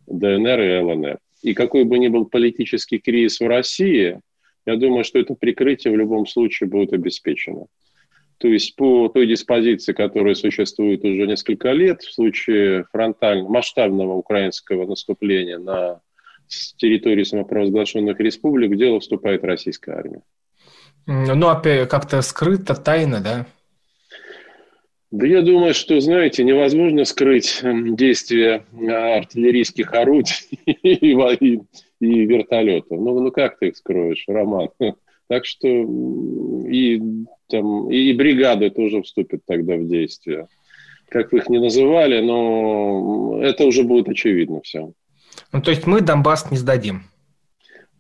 ДНР 0.08 0.60
и 0.60 0.80
ЛНР. 0.80 1.20
И 1.42 1.54
какой 1.54 1.86
бы 1.86 1.98
ни 1.98 2.10
был 2.10 2.26
политический 2.26 3.00
кризис 3.00 3.40
в 3.40 3.48
России, 3.48 4.20
я 4.66 4.76
думаю, 4.76 5.06
что 5.06 5.18
это 5.18 5.34
прикрытие 5.34 5.94
в 5.94 5.98
любом 5.98 6.28
случае 6.28 6.68
будет 6.70 6.92
обеспечено. 6.92 7.68
То 8.38 8.50
есть 8.50 8.76
по 8.76 9.08
той 9.08 9.28
диспозиции, 9.28 9.94
которая 9.94 10.36
существует 10.36 11.04
уже 11.06 11.26
несколько 11.26 11.72
лет, 11.72 12.02
в 12.02 12.14
случае 12.14 12.84
фронтального, 12.92 13.50
масштабного 13.50 14.14
украинского 14.16 14.86
наступления 14.86 15.58
на 15.58 16.02
территории 16.76 17.24
самопровозглашенных 17.24 18.20
республик, 18.20 18.72
в 18.72 18.76
дело 18.76 19.00
вступает 19.00 19.46
российская 19.46 19.94
армия. 19.94 20.22
Ну, 21.12 21.48
опять 21.48 21.90
как-то 21.90 22.22
скрыто, 22.22 22.76
тайно, 22.76 23.20
да? 23.20 23.48
Да 25.10 25.26
я 25.26 25.42
думаю, 25.42 25.74
что, 25.74 26.00
знаете, 26.00 26.44
невозможно 26.44 27.04
скрыть 27.04 27.62
эм, 27.64 27.96
действия 27.96 28.64
а, 28.74 29.16
артиллерийских 29.18 29.92
орудий 29.94 30.36
и, 30.66 31.14
и, 31.16 31.62
и 32.00 32.26
вертолетов. 32.28 33.00
Ну, 33.00 33.20
ну 33.20 33.32
как 33.32 33.58
ты 33.58 33.70
их 33.70 33.78
скроешь, 33.78 34.24
Роман? 34.28 34.70
Так 35.28 35.46
что 35.46 35.68
и, 35.68 37.00
там, 37.50 37.92
и 37.92 38.14
бригады 38.14 38.72
тоже 38.72 39.04
вступят 39.04 39.42
тогда 39.46 39.76
в 39.76 39.88
действие. 39.88 40.48
Как 41.08 41.32
вы 41.32 41.38
их 41.38 41.50
не 41.50 41.60
называли, 41.60 42.20
но 42.20 43.40
это 43.40 43.66
уже 43.66 43.84
будет 43.84 44.10
очевидно 44.10 44.62
все. 44.62 44.92
Ну, 45.52 45.62
то 45.62 45.70
есть 45.70 45.86
мы 45.86 46.02
Донбасс 46.02 46.50
не 46.50 46.58
сдадим? 46.58 47.04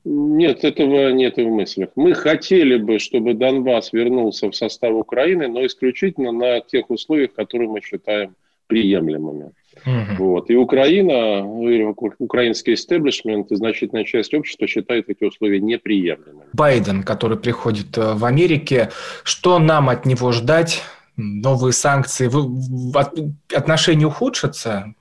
Нет, 0.05 0.63
этого 0.63 1.11
нет 1.11 1.37
в 1.37 1.47
мыслях. 1.47 1.89
Мы 1.95 2.13
хотели 2.13 2.77
бы, 2.77 2.99
чтобы 2.99 3.33
Донбасс 3.33 3.91
вернулся 3.91 4.49
в 4.49 4.55
состав 4.55 4.93
Украины, 4.93 5.47
но 5.47 5.65
исключительно 5.65 6.31
на 6.31 6.61
тех 6.61 6.89
условиях, 6.89 7.33
которые 7.33 7.69
мы 7.69 7.81
считаем 7.81 8.35
приемлемыми. 8.67 9.51
Угу. 9.85 10.23
Вот. 10.23 10.49
И 10.49 10.55
Украина, 10.55 11.43
украинский 12.19 12.73
истеблишмент 12.75 13.51
и 13.51 13.55
значительная 13.55 14.03
часть 14.03 14.33
общества 14.33 14.67
считает 14.67 15.09
эти 15.09 15.23
условия 15.23 15.59
неприемлемыми. 15.59 16.45
Байден, 16.53 17.03
который 17.03 17.37
приходит 17.37 17.97
э, 17.97 18.13
в 18.13 18.25
Америке, 18.25 18.91
что 19.23 19.59
нам 19.59 19.89
от 19.89 20.05
него 20.05 20.31
ждать? 20.31 20.83
Новые 21.17 21.73
санкции, 21.73 22.29
отношения 23.53 24.05
ухудшатся? 24.05 24.93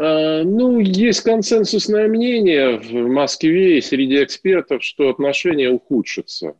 А, 0.00 0.44
ну, 0.44 0.78
есть 0.78 1.22
консенсусное 1.22 2.08
мнение 2.08 2.78
в 2.78 3.08
Москве 3.08 3.78
и 3.78 3.80
среди 3.80 4.22
экспертов, 4.22 4.84
что 4.84 5.08
отношения 5.08 5.70
ухудшатся. 5.70 6.54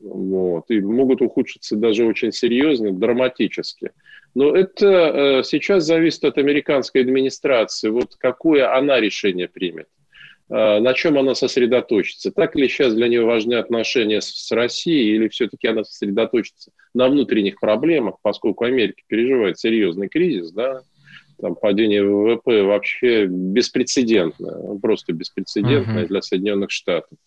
Вот, 0.00 0.70
и 0.70 0.80
могут 0.80 1.20
ухудшиться 1.20 1.74
даже 1.74 2.04
очень 2.04 2.30
серьезно, 2.30 2.92
драматически. 2.92 3.90
Но 4.36 4.54
это 4.54 4.86
э, 4.86 5.42
сейчас 5.42 5.84
зависит 5.84 6.24
от 6.24 6.38
американской 6.38 7.00
администрации, 7.00 7.88
вот 7.88 8.14
какое 8.16 8.72
она 8.72 9.00
решение 9.00 9.48
примет, 9.48 9.88
э, 10.48 10.78
на 10.78 10.94
чем 10.94 11.18
она 11.18 11.34
сосредоточится. 11.34 12.30
Так 12.30 12.54
ли 12.54 12.68
сейчас 12.68 12.94
для 12.94 13.08
нее 13.08 13.24
важны 13.24 13.54
отношения 13.54 14.20
с 14.20 14.52
Россией, 14.52 15.16
или 15.16 15.26
все-таки 15.28 15.66
она 15.66 15.82
сосредоточится 15.82 16.70
на 16.94 17.08
внутренних 17.08 17.58
проблемах, 17.58 18.16
поскольку 18.22 18.64
Америка 18.64 19.02
переживает 19.08 19.58
серьезный 19.58 20.08
кризис, 20.08 20.52
да, 20.52 20.82
там 21.40 21.54
падение 21.54 22.04
ВВП 22.04 22.62
вообще 22.62 23.26
беспрецедентное, 23.26 24.78
просто 24.80 25.12
беспрецедентное 25.12 26.04
uh-huh. 26.04 26.08
для 26.08 26.22
Соединенных 26.22 26.70
Штатов. 26.70 27.18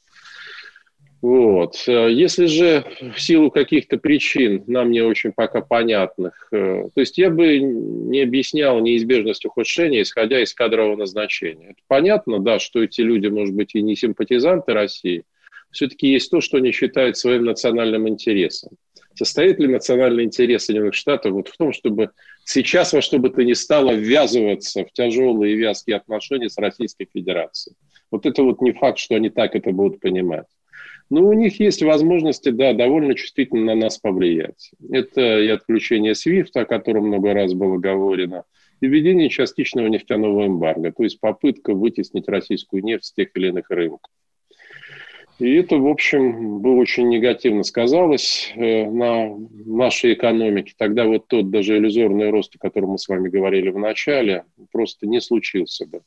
Вот. 1.22 1.84
Э, 1.88 2.10
если 2.12 2.46
же 2.46 2.86
в 3.16 3.20
силу 3.20 3.52
каких-то 3.52 3.98
причин, 3.98 4.64
нам 4.68 4.92
не 4.92 5.02
очень 5.02 5.34
пока 5.34 5.62
понятных, 5.62 6.48
э, 6.52 6.88
то 6.94 7.00
есть 7.00 7.18
я 7.18 7.30
бы 7.30 7.60
не 7.60 8.22
объяснял 8.22 8.80
неизбежность 8.80 9.46
ухудшения, 9.46 10.02
исходя 10.02 10.42
из 10.42 10.54
кадрового 10.54 10.96
назначения. 10.96 11.72
Это 11.72 11.82
понятно, 11.88 12.40
да, 12.40 12.60
что 12.60 12.84
эти 12.84 13.02
люди, 13.02 13.28
может 13.28 13.54
быть, 13.54 13.76
и 13.76 13.82
не 13.82 13.96
симпатизанты 13.96 14.74
России, 14.74 15.24
все-таки 15.72 16.08
есть 16.08 16.32
то, 16.32 16.42
что 16.42 16.58
они 16.58 16.72
считают 16.72 17.18
своим 17.18 17.46
национальным 17.46 18.08
интересом. 18.08 18.72
Состоит 19.14 19.60
ли 19.60 19.68
национальный 19.68 20.24
интерес 20.24 20.66
Соединенных 20.66 20.96
Штатов 20.96 21.34
вот 21.34 21.50
в 21.50 21.58
том, 21.58 21.74
чтобы 21.74 22.12
сейчас 22.50 22.94
во 22.94 23.02
что 23.02 23.20
бы 23.20 23.30
то 23.30 23.44
ни 23.44 23.54
стало 23.54 23.94
ввязываться 23.94 24.84
в 24.84 24.92
тяжелые 24.92 25.54
и 25.54 25.58
вязкие 25.58 25.98
отношения 25.98 26.50
с 26.50 26.58
Российской 26.58 27.08
Федерацией? 27.14 27.76
Вот 28.12 28.26
это 28.26 28.44
вот 28.44 28.62
не 28.62 28.72
факт, 28.72 28.98
что 28.98 29.16
они 29.16 29.30
так 29.30 29.56
это 29.56 29.72
будут 29.72 30.00
понимать. 30.00 30.48
Но 31.12 31.28
у 31.28 31.34
них 31.34 31.60
есть 31.60 31.82
возможности, 31.82 32.50
да, 32.50 32.74
довольно 32.74 33.16
чувствительно 33.16 33.74
на 33.74 33.76
нас 33.76 33.98
повлиять. 33.98 34.72
Это 34.92 35.40
и 35.40 35.48
отключение 35.48 36.14
SWIFT, 36.14 36.52
о 36.54 36.66
котором 36.66 37.08
много 37.08 37.34
раз 37.34 37.54
было 37.54 37.78
говорено, 37.78 38.44
и 38.82 38.88
введение 38.88 39.30
частичного 39.30 39.88
нефтяного 39.88 40.46
эмбарго, 40.46 40.92
то 40.92 41.04
есть 41.04 41.20
попытка 41.20 41.74
вытеснить 41.74 42.28
российскую 42.28 42.84
нефть 42.84 43.06
с 43.06 43.14
тех 43.14 43.30
или 43.36 43.48
иных 43.48 43.70
рынков. 43.70 44.12
И 45.40 45.56
это, 45.56 45.78
в 45.78 45.88
общем, 45.88 46.60
бы 46.60 46.78
очень 46.78 47.08
негативно 47.08 47.64
сказалось 47.64 48.52
э, 48.56 48.90
на 48.90 49.38
нашей 49.66 50.14
экономике. 50.14 50.74
Тогда 50.78 51.06
вот 51.06 51.28
тот 51.28 51.50
даже 51.50 51.78
иллюзорный 51.78 52.30
рост, 52.30 52.56
о 52.56 52.60
котором 52.60 52.92
мы 52.92 52.98
с 52.98 53.08
вами 53.08 53.30
говорили 53.30 53.70
в 53.70 53.80
начале, 53.80 54.44
просто 54.72 55.08
не 55.08 55.22
случился 55.22 55.86
бы. 55.88 56.02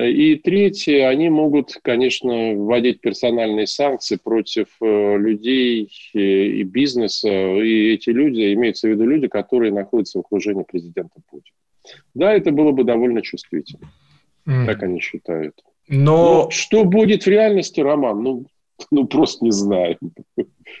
И 0.00 0.36
третье, 0.36 1.08
они 1.08 1.28
могут, 1.28 1.74
конечно, 1.82 2.54
вводить 2.54 3.00
персональные 3.00 3.66
санкции 3.66 4.16
против 4.16 4.68
э, 4.80 5.16
людей 5.18 5.90
и 6.12 6.62
бизнеса. 6.62 7.28
И 7.28 7.94
эти 7.94 8.10
люди, 8.10 8.54
имеются 8.54 8.88
в 8.88 8.90
виду 8.90 9.06
люди, 9.06 9.28
которые 9.28 9.72
находятся 9.72 10.18
в 10.18 10.22
окружении 10.22 10.62
президента 10.62 11.20
Путина. 11.28 11.56
Да, 12.14 12.32
это 12.32 12.52
было 12.52 12.72
бы 12.72 12.84
довольно 12.84 13.22
чувствительно. 13.22 13.90
Mm. 14.46 14.66
Так 14.66 14.82
они 14.82 15.00
считают. 15.00 15.54
Но... 15.88 16.44
Но 16.44 16.50
что 16.50 16.84
будет 16.84 17.24
в 17.24 17.26
реальности, 17.26 17.80
Роман? 17.80 18.22
Ну, 18.22 18.46
ну 18.90 19.06
просто 19.06 19.44
не 19.44 19.50
знаю. 19.50 19.98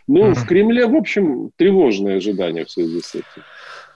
Ну, 0.06 0.34
в 0.34 0.46
Кремле, 0.46 0.86
в 0.86 0.96
общем, 0.96 1.50
тревожные 1.56 2.16
ожидания 2.16 2.64
в 2.64 2.70
связи 2.70 3.00
с 3.00 3.14
этим. 3.14 3.42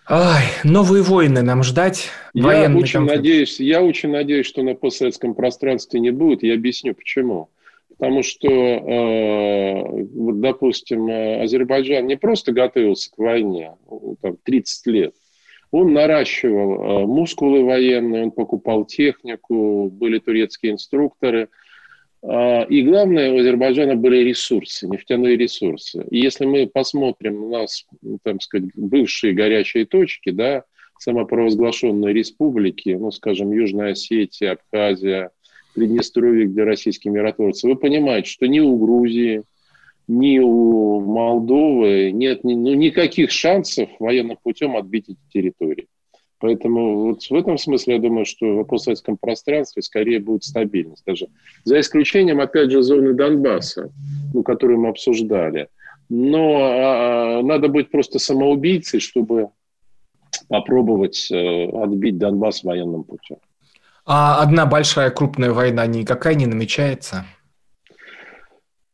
Ай, 0.08 0.44
новые 0.62 1.02
войны 1.02 1.42
нам 1.42 1.64
ждать. 1.64 2.10
Я 2.32 2.70
очень, 2.72 3.00
надеюсь, 3.00 3.58
я 3.58 3.82
очень 3.82 4.10
надеюсь, 4.10 4.46
что 4.46 4.62
на 4.62 4.74
постсоветском 4.74 5.34
пространстве 5.34 5.98
не 5.98 6.10
будет. 6.10 6.44
Я 6.44 6.54
объясню, 6.54 6.94
почему. 6.94 7.48
Потому 7.88 8.22
что, 8.22 8.48
э, 8.48 9.82
вот, 10.14 10.40
допустим, 10.40 11.08
э, 11.08 11.42
Азербайджан 11.42 12.06
не 12.06 12.16
просто 12.16 12.52
готовился 12.52 13.10
к 13.10 13.18
войне 13.18 13.72
там, 14.20 14.36
30 14.44 14.86
лет. 14.86 15.14
Он 15.76 15.92
наращивал 15.92 16.72
э, 16.72 17.06
мускулы 17.06 17.64
военные, 17.64 18.24
он 18.24 18.30
покупал 18.30 18.84
технику, 18.84 19.90
были 19.90 20.18
турецкие 20.18 20.72
инструкторы– 20.72 21.48
а, 22.28 22.62
и 22.62 22.82
главное, 22.82 23.32
у 23.32 23.38
Азербайджана 23.38 23.94
были 23.94 24.16
ресурсы, 24.18 24.88
нефтяные 24.88 25.36
ресурсы. 25.36 26.04
И 26.10 26.18
если 26.18 26.44
мы 26.44 26.66
посмотрим 26.66 27.44
у 27.44 27.50
нас, 27.50 27.86
там 28.24 28.40
сказать, 28.40 28.70
бывшие 28.74 29.32
горячие 29.32 29.86
точки, 29.86 30.30
да, 30.30 30.64
самопровозглашенные 30.98 32.12
республики, 32.12 32.90
ну, 32.98 33.12
скажем, 33.12 33.52
Южная 33.52 33.92
Осетия, 33.92 34.52
Абхазия, 34.52 35.30
Приднестровье, 35.74 36.46
где 36.46 36.64
российские 36.64 37.12
миротворцы, 37.12 37.68
вы 37.68 37.76
понимаете, 37.76 38.30
что 38.30 38.48
ни 38.48 38.60
у 38.60 38.76
Грузии, 38.76 39.42
ни 40.08 40.38
у 40.38 41.00
Молдовы 41.00 42.10
нет 42.12 42.44
ну, 42.44 42.74
никаких 42.74 43.30
шансов 43.30 43.88
военным 43.98 44.38
путем 44.42 44.76
отбить 44.76 45.08
эти 45.08 45.18
территории. 45.32 45.88
Поэтому 46.38 47.06
вот 47.06 47.22
в 47.22 47.34
этом 47.34 47.56
смысле 47.56 47.94
я 47.94 48.00
думаю, 48.00 48.26
что 48.26 48.60
в 48.60 48.64
постсоветском 48.64 49.16
пространстве 49.16 49.82
скорее 49.82 50.20
будет 50.20 50.44
стабильность. 50.44 51.04
Даже 51.06 51.28
за 51.64 51.80
исключением, 51.80 52.40
опять 52.40 52.70
же, 52.70 52.82
зоны 52.82 53.14
Донбасса, 53.14 53.90
ну, 54.34 54.42
которую 54.42 54.80
мы 54.80 54.90
обсуждали. 54.90 55.68
Но 56.08 56.58
а, 56.60 57.42
надо 57.42 57.68
быть 57.68 57.90
просто 57.90 58.18
самоубийцей, 58.18 59.00
чтобы 59.00 59.48
попробовать 60.48 61.30
э, 61.30 61.68
отбить 61.70 62.18
Донбасс 62.18 62.62
военным 62.62 63.04
путем. 63.04 63.38
А 64.04 64.40
одна 64.40 64.66
большая 64.66 65.10
крупная 65.10 65.52
война 65.52 65.86
никакая 65.86 66.34
не 66.34 66.46
намечается? 66.46 67.24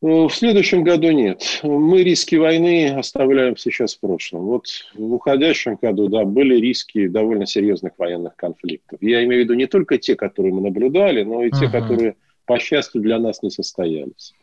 Ну, 0.02 0.26
в 0.26 0.34
следующем 0.34 0.82
году 0.82 1.12
нет. 1.12 1.60
Мы 1.62 2.02
риски 2.02 2.34
войны 2.34 2.88
оставляем 2.90 3.56
сейчас 3.56 3.94
в 3.94 4.00
прошлом. 4.00 4.46
Вот 4.46 4.66
в 4.94 5.14
уходящем 5.14 5.78
году, 5.80 6.08
да, 6.08 6.24
были 6.24 6.56
риски 6.56 7.06
довольно 7.06 7.46
серьезных 7.46 7.92
военных 7.98 8.34
конфликтов. 8.34 8.98
Я 9.00 9.22
имею 9.24 9.42
в 9.42 9.44
виду 9.44 9.54
не 9.54 9.66
только 9.66 9.98
те, 9.98 10.16
которые 10.16 10.52
мы 10.52 10.60
наблюдали, 10.60 11.22
но 11.22 11.44
и 11.44 11.52
те, 11.52 11.66
uh-huh. 11.66 11.70
которые, 11.70 12.16
по 12.46 12.58
счастью, 12.58 13.00
для 13.00 13.20
нас 13.20 13.44
не 13.44 13.50
состоялись. 13.50 14.34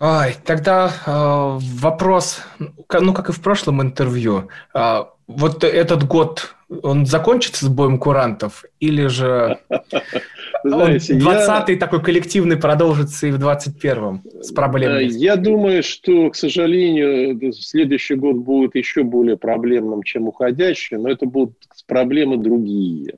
Ой, 0.00 0.34
тогда 0.46 0.90
э, 1.06 1.58
вопрос, 1.78 2.40
ну 2.58 3.12
как 3.12 3.28
и 3.28 3.32
в 3.32 3.42
прошлом 3.42 3.82
интервью, 3.82 4.48
э, 4.74 5.04
вот 5.26 5.64
этот 5.64 6.04
год 6.04 6.54
он 6.82 7.06
закончится 7.06 7.66
с 7.66 7.68
боем 7.68 7.98
курантов 7.98 8.64
или 8.80 9.06
же 9.06 9.58
знаете, 10.70 11.14
20-й 11.14 11.72
я... 11.72 11.78
такой 11.78 12.02
коллективный 12.02 12.56
продолжится 12.56 13.26
и 13.26 13.30
в 13.30 13.36
21-м 13.36 14.22
с 14.40 14.52
проблемами? 14.52 15.04
Я 15.04 15.36
думаю, 15.36 15.82
что, 15.82 16.30
к 16.30 16.36
сожалению, 16.36 17.52
следующий 17.52 18.14
год 18.14 18.36
будет 18.36 18.74
еще 18.74 19.02
более 19.02 19.36
проблемным, 19.36 20.02
чем 20.02 20.28
уходящий, 20.28 20.96
но 20.96 21.08
это 21.08 21.26
будут 21.26 21.56
проблемы 21.86 22.36
другие. 22.36 23.16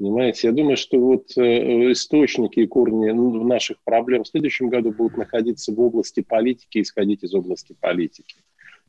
Понимаете, 0.00 0.48
я 0.48 0.54
думаю, 0.54 0.78
что 0.78 0.98
вот 0.98 1.36
э, 1.36 1.92
источники 1.92 2.60
и 2.60 2.66
корни 2.66 3.10
ну, 3.10 3.44
наших 3.44 3.76
проблем 3.84 4.24
в 4.24 4.28
следующем 4.28 4.70
году 4.70 4.92
будут 4.92 5.18
находиться 5.18 5.74
в 5.74 5.80
области 5.80 6.22
политики, 6.22 6.80
исходить 6.80 7.22
из 7.22 7.34
области 7.34 7.76
политики. 7.78 8.36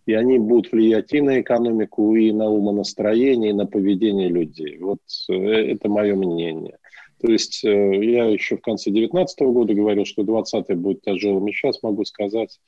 И 0.05 0.13
они 0.13 0.39
будут 0.39 0.71
влиять 0.71 1.11
и 1.11 1.19
на 1.19 1.41
экономику, 1.41 2.15
и 2.15 2.31
на 2.31 2.49
умонастроение, 2.49 3.49
и 3.49 3.53
на 3.53 3.65
поведение 3.65 4.29
людей. 4.29 4.77
Вот 4.79 4.99
э, 5.29 5.33
это 5.33 5.89
мое 5.89 6.15
мнение. 6.15 6.77
То 7.21 7.31
есть 7.31 7.63
э, 7.63 8.03
я 8.03 8.25
еще 8.25 8.57
в 8.57 8.61
конце 8.61 8.89
2019 8.89 9.39
года 9.41 9.73
говорил, 9.73 10.05
что 10.05 10.23
20 10.23 10.75
будет 10.77 11.01
тяжелым. 11.01 11.47
И 11.47 11.51
сейчас 11.51 11.83
могу 11.83 12.03
сказать, 12.03 12.59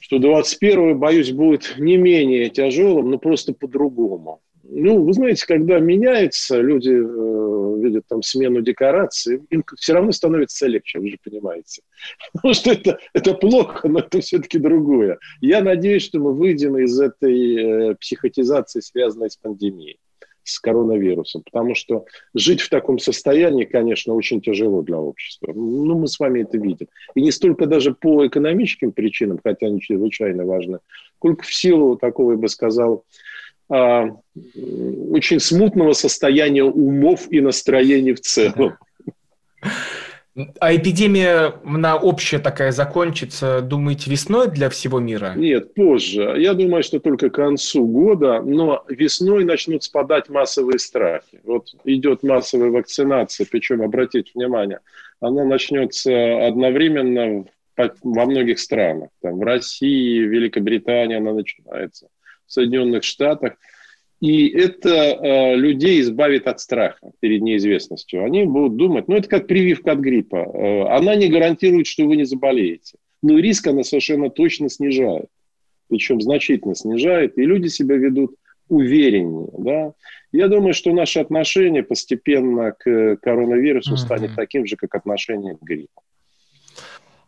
что 0.00 0.18
21 0.18 0.98
боюсь, 0.98 1.32
будет 1.32 1.74
не 1.78 1.98
менее 1.98 2.48
тяжелым, 2.48 3.10
но 3.10 3.18
просто 3.18 3.52
по-другому. 3.52 4.40
Ну, 4.62 5.04
вы 5.04 5.12
знаете, 5.12 5.44
когда 5.46 5.78
меняется, 5.78 6.58
люди 6.60 6.90
э, 6.90 7.82
видят 7.82 8.06
там 8.08 8.22
смену 8.22 8.62
декораций, 8.62 9.42
им 9.50 9.62
все 9.78 9.92
равно 9.92 10.12
становится 10.12 10.66
легче, 10.66 10.98
вы 10.98 11.10
же 11.10 11.18
понимаете. 11.22 11.82
Потому 12.32 12.54
что 12.54 12.72
это, 12.72 12.98
это 13.12 13.34
плохо, 13.34 13.86
но 13.88 13.98
это 13.98 14.20
все-таки 14.20 14.58
другое. 14.58 15.18
Я 15.42 15.60
надеюсь, 15.60 16.04
что 16.04 16.20
мы 16.20 16.32
выйдем 16.32 16.78
из 16.78 16.98
этой 16.98 17.90
э, 17.90 17.94
психотизации, 17.96 18.80
связанной 18.80 19.28
с 19.28 19.36
пандемией 19.36 19.98
с 20.44 20.60
коронавирусом, 20.60 21.42
потому 21.42 21.74
что 21.74 22.04
жить 22.34 22.60
в 22.60 22.68
таком 22.68 22.98
состоянии, 22.98 23.64
конечно, 23.64 24.14
очень 24.14 24.40
тяжело 24.40 24.82
для 24.82 24.98
общества. 24.98 25.52
Ну, 25.54 25.98
мы 25.98 26.06
с 26.06 26.18
вами 26.18 26.42
это 26.42 26.58
видим. 26.58 26.86
И 27.14 27.22
не 27.22 27.32
столько 27.32 27.66
даже 27.66 27.94
по 27.94 28.26
экономическим 28.26 28.92
причинам, 28.92 29.40
хотя 29.42 29.66
они 29.66 29.80
чрезвычайно 29.80 30.44
важны, 30.44 30.78
сколько 31.16 31.44
в 31.44 31.52
силу 31.52 31.96
такого, 31.96 32.32
я 32.32 32.38
бы 32.38 32.48
сказал, 32.48 33.04
а, 33.70 34.10
очень 35.10 35.40
смутного 35.40 35.92
состояния 35.92 36.64
умов 36.64 37.26
и 37.30 37.40
настроений 37.40 38.12
в 38.12 38.20
целом. 38.20 38.76
А 40.58 40.74
эпидемия, 40.74 41.54
она 41.64 41.96
общая 41.96 42.40
такая 42.40 42.72
закончится, 42.72 43.60
думаете, 43.60 44.10
весной 44.10 44.50
для 44.50 44.68
всего 44.68 44.98
мира? 44.98 45.34
Нет, 45.36 45.74
позже. 45.74 46.34
Я 46.38 46.54
думаю, 46.54 46.82
что 46.82 46.98
только 46.98 47.30
к 47.30 47.34
концу 47.34 47.86
года, 47.86 48.42
но 48.42 48.84
весной 48.88 49.44
начнут 49.44 49.84
спадать 49.84 50.28
массовые 50.28 50.80
страхи. 50.80 51.40
Вот 51.44 51.68
идет 51.84 52.24
массовая 52.24 52.70
вакцинация, 52.70 53.46
причем, 53.48 53.82
обратите 53.82 54.32
внимание, 54.34 54.80
она 55.20 55.44
начнется 55.44 56.46
одновременно 56.46 57.44
во 57.76 58.26
многих 58.26 58.58
странах. 58.58 59.10
Там, 59.22 59.38
в 59.38 59.42
России, 59.42 60.18
Великобритании 60.18 61.16
она 61.16 61.32
начинается, 61.32 62.08
в 62.46 62.52
Соединенных 62.52 63.04
Штатах– 63.04 63.52
и 64.24 64.48
это 64.48 64.88
э, 64.88 65.54
людей 65.54 66.00
избавит 66.00 66.46
от 66.46 66.58
страха 66.58 67.12
перед 67.20 67.42
неизвестностью. 67.42 68.24
Они 68.24 68.44
будут 68.44 68.78
думать, 68.78 69.06
ну 69.06 69.16
это 69.16 69.28
как 69.28 69.46
прививка 69.46 69.92
от 69.92 69.98
гриппа. 69.98 70.36
Э, 70.36 70.96
она 70.96 71.14
не 71.14 71.28
гарантирует, 71.28 71.86
что 71.86 72.06
вы 72.06 72.16
не 72.16 72.24
заболеете. 72.24 72.96
Но 73.20 73.38
риск 73.38 73.66
она 73.66 73.82
совершенно 73.82 74.30
точно 74.30 74.70
снижает. 74.70 75.26
Причем 75.90 76.22
значительно 76.22 76.74
снижает. 76.74 77.36
И 77.36 77.42
люди 77.42 77.68
себя 77.68 77.96
ведут 77.96 78.34
увереннее. 78.70 79.50
Да? 79.58 79.92
Я 80.32 80.48
думаю, 80.48 80.72
что 80.72 80.94
наше 80.94 81.20
отношение 81.20 81.82
постепенно 81.82 82.72
к 82.72 83.16
коронавирусу 83.16 83.92
mm-hmm. 83.92 83.98
станет 83.98 84.34
таким 84.34 84.64
же, 84.64 84.76
как 84.76 84.94
отношение 84.94 85.54
к 85.54 85.60
гриппу. 85.60 86.00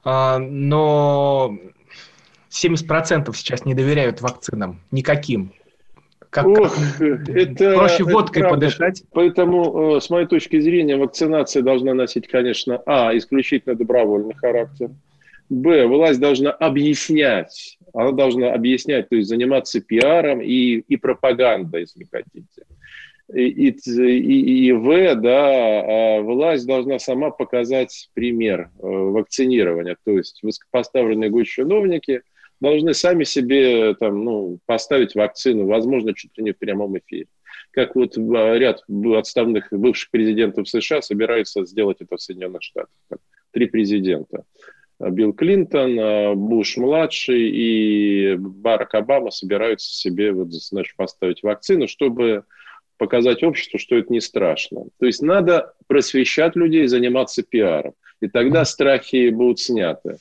А, 0.03 0.39
но 0.39 1.59
70% 2.49 3.35
сейчас 3.35 3.67
не 3.67 3.75
доверяют 3.75 4.23
вакцинам. 4.23 4.81
Никаким. 4.91 5.53
Как, 6.37 6.46
Ох, 6.46 6.77
это, 7.01 7.77
проще 7.77 8.05
водкой 8.05 8.42
это 8.42 8.51
подышать. 8.51 9.05
Поэтому, 9.14 9.96
э, 9.96 10.01
с 10.03 10.11
моей 10.11 10.27
точки 10.27 10.61
зрения, 10.61 10.99
вакцинация 10.99 11.62
должна 11.62 11.94
носить, 11.94 12.29
конечно, 12.29 12.83
а, 12.85 13.16
исключительно 13.16 13.75
добровольный 13.75 14.35
характер. 14.35 14.90
Б, 15.49 15.87
власть 15.87 16.20
должна 16.20 16.51
объяснять, 16.51 17.79
она 17.94 18.12
должна 18.12 18.53
объяснять, 18.53 19.09
то 19.09 19.16
есть 19.16 19.31
заниматься 19.31 19.81
пиаром 19.81 20.42
и, 20.42 20.81
и 20.87 20.96
пропагандой, 20.99 21.83
если 21.83 22.07
хотите. 22.12 22.66
И, 23.33 23.68
и, 23.68 23.70
и, 23.70 24.66
и 24.66 24.72
В, 24.72 25.14
да, 25.14 26.18
а 26.18 26.20
власть 26.20 26.66
должна 26.66 26.99
сама 26.99 27.31
показать 27.31 28.11
пример 28.12 28.68
э, 28.79 28.87
вакцинирования. 28.87 29.96
То 30.05 30.18
есть 30.18 30.40
высокопоставленные 30.42 31.31
госчиновники– 31.31 32.20
должны 32.61 32.95
сами 32.95 33.25
себе 33.25 33.95
там, 33.95 34.25
ну, 34.25 34.59
поставить 34.66 35.14
вакцину, 35.14 35.66
возможно, 35.66 36.14
чуть 36.14 36.37
ли 36.38 36.45
не 36.45 36.53
в 36.53 36.59
прямом 36.59 36.97
эфире. 36.99 37.27
Как 37.71 37.95
вот 37.95 38.16
ряд 38.16 38.83
отставных 39.16 39.69
бывших 39.71 40.11
президентов 40.11 40.69
США 40.69 41.03
собираются 41.03 41.64
сделать 41.66 42.01
это 42.01 42.16
в 42.16 42.21
Соединенных 42.23 42.62
Штатах. 42.62 42.90
Три 43.51 43.66
президента. 43.66 44.45
Билл 44.99 45.35
Клинтон, 45.35 46.38
Буш-младший 46.38 47.51
и 47.51 48.37
Барак 48.37 48.95
Обама 48.95 49.31
собираются 49.31 49.92
себе 49.95 50.33
вот, 50.33 50.53
значит, 50.53 50.97
поставить 50.97 51.42
вакцину, 51.42 51.87
чтобы 51.87 52.45
показать 52.97 53.42
обществу, 53.42 53.79
что 53.79 53.97
это 53.97 54.11
не 54.11 54.21
страшно. 54.21 54.87
То 54.99 55.05
есть 55.05 55.21
надо 55.21 55.75
просвещать 55.87 56.57
людей, 56.57 56.87
заниматься 56.87 57.42
пиаром. 57.42 57.92
И 58.23 58.29
тогда 58.29 58.64
страхи 58.64 59.29
будут 59.29 59.61
сняты. 59.61 60.16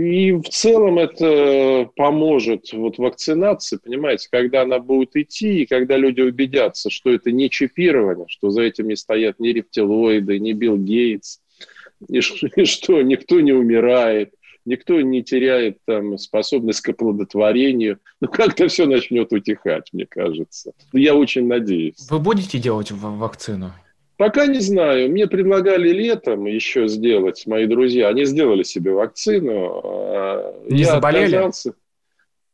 И 0.00 0.32
в 0.32 0.48
целом 0.48 0.98
это 0.98 1.90
поможет 1.94 2.72
вот 2.72 2.96
вакцинации, 2.96 3.76
понимаете, 3.76 4.28
когда 4.30 4.62
она 4.62 4.78
будет 4.78 5.14
идти, 5.14 5.62
и 5.62 5.66
когда 5.66 5.98
люди 5.98 6.22
убедятся, 6.22 6.88
что 6.88 7.10
это 7.10 7.30
не 7.32 7.50
чипирование, 7.50 8.24
что 8.28 8.48
за 8.48 8.62
этим 8.62 8.88
не 8.88 8.96
стоят 8.96 9.38
ни 9.40 9.48
рептилоиды, 9.48 10.38
ни 10.38 10.52
Билл 10.54 10.78
Гейтс, 10.78 11.40
и 12.08 12.20
что 12.64 13.02
никто 13.02 13.40
не 13.40 13.52
умирает, 13.52 14.32
никто 14.64 14.98
не 15.02 15.22
теряет 15.22 15.76
там 15.84 16.16
способность 16.16 16.80
к 16.80 16.88
оплодотворению. 16.88 17.98
Ну, 18.22 18.28
как-то 18.28 18.68
все 18.68 18.86
начнет 18.86 19.30
утихать, 19.34 19.90
мне 19.92 20.06
кажется. 20.06 20.72
Я 20.94 21.14
очень 21.14 21.46
надеюсь. 21.46 22.08
Вы 22.08 22.20
будете 22.20 22.58
делать 22.58 22.90
вакцину? 22.90 23.74
Пока 24.20 24.46
не 24.46 24.58
знаю. 24.58 25.10
Мне 25.10 25.26
предлагали 25.26 25.88
летом 25.88 26.44
еще 26.44 26.88
сделать, 26.88 27.46
мои 27.46 27.64
друзья. 27.64 28.08
Они 28.08 28.26
сделали 28.26 28.64
себе 28.64 28.92
вакцину. 28.92 29.80
А 29.82 30.62
не 30.68 30.80
Я 30.80 30.96
заболели? 30.96 31.24
Отказался. 31.36 31.72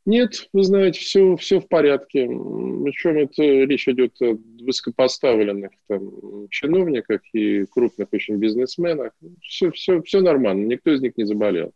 Нет, 0.04 0.48
вы 0.52 0.62
знаете, 0.62 1.00
все, 1.00 1.34
все 1.34 1.58
в 1.58 1.66
порядке. 1.66 2.28
Причем 2.28 3.18
это 3.18 3.42
речь 3.42 3.88
идет 3.88 4.12
о 4.22 4.38
высокопоставленных 4.62 5.72
там, 5.88 6.48
чиновниках 6.50 7.22
и 7.32 7.64
крупных 7.64 8.12
очень 8.12 8.36
бизнесменах. 8.36 9.10
Все, 9.42 9.72
все, 9.72 10.00
все 10.02 10.20
нормально, 10.20 10.66
никто 10.66 10.92
из 10.92 11.00
них 11.00 11.16
не 11.16 11.24
заболел. 11.24 11.72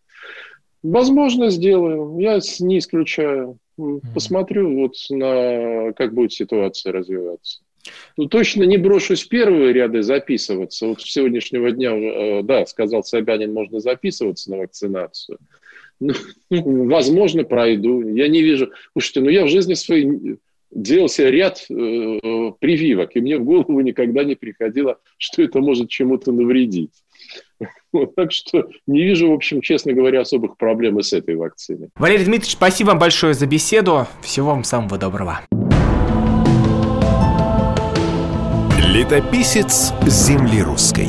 Возможно, 0.84 1.50
сделаю. 1.50 2.16
Я 2.20 2.38
не 2.60 2.78
исключаю. 2.78 3.58
Посмотрю, 4.14 4.72
вот 4.82 4.94
на 5.10 5.92
как 5.94 6.14
будет 6.14 6.32
ситуация 6.32 6.92
развиваться. 6.92 7.62
Ну, 8.16 8.26
точно 8.26 8.64
не 8.64 8.76
брошусь 8.76 9.24
первые 9.24 9.72
ряды 9.72 10.02
записываться. 10.02 10.86
Вот 10.86 11.02
с 11.02 11.04
сегодняшнего 11.04 11.70
дня, 11.70 11.92
э, 11.92 12.42
да, 12.42 12.66
сказал 12.66 13.02
Собянин, 13.02 13.52
можно 13.52 13.80
записываться 13.80 14.50
на 14.50 14.58
вакцинацию. 14.58 15.38
Ну, 16.00 16.14
возможно, 16.50 17.44
пройду. 17.44 18.02
Я 18.14 18.28
не 18.28 18.42
вижу... 18.42 18.70
Слушайте, 18.92 19.20
ну 19.20 19.28
я 19.30 19.44
в 19.44 19.48
жизни 19.48 19.74
своей 19.74 20.38
делал 20.70 21.08
себе 21.08 21.30
ряд 21.30 21.64
э, 21.68 22.52
прививок, 22.60 23.16
и 23.16 23.20
мне 23.20 23.38
в 23.38 23.44
голову 23.44 23.80
никогда 23.80 24.24
не 24.24 24.36
приходило, 24.36 24.98
что 25.18 25.42
это 25.42 25.60
может 25.60 25.88
чему-то 25.88 26.32
навредить. 26.32 26.92
Так 28.14 28.30
что 28.30 28.68
не 28.86 29.02
вижу, 29.02 29.30
в 29.30 29.34
общем, 29.34 29.60
честно 29.60 29.92
говоря, 29.92 30.20
особых 30.20 30.56
проблем 30.56 31.00
с 31.02 31.12
этой 31.12 31.34
вакциной. 31.34 31.88
Валерий 31.96 32.24
Дмитриевич, 32.24 32.52
спасибо 32.52 32.88
вам 32.90 33.00
большое 33.00 33.34
за 33.34 33.46
беседу. 33.46 34.06
Всего 34.22 34.50
вам 34.50 34.62
самого 34.62 34.96
доброго. 34.96 35.40
Летописец 38.90 39.92
земли 40.08 40.60
русской. 40.60 41.06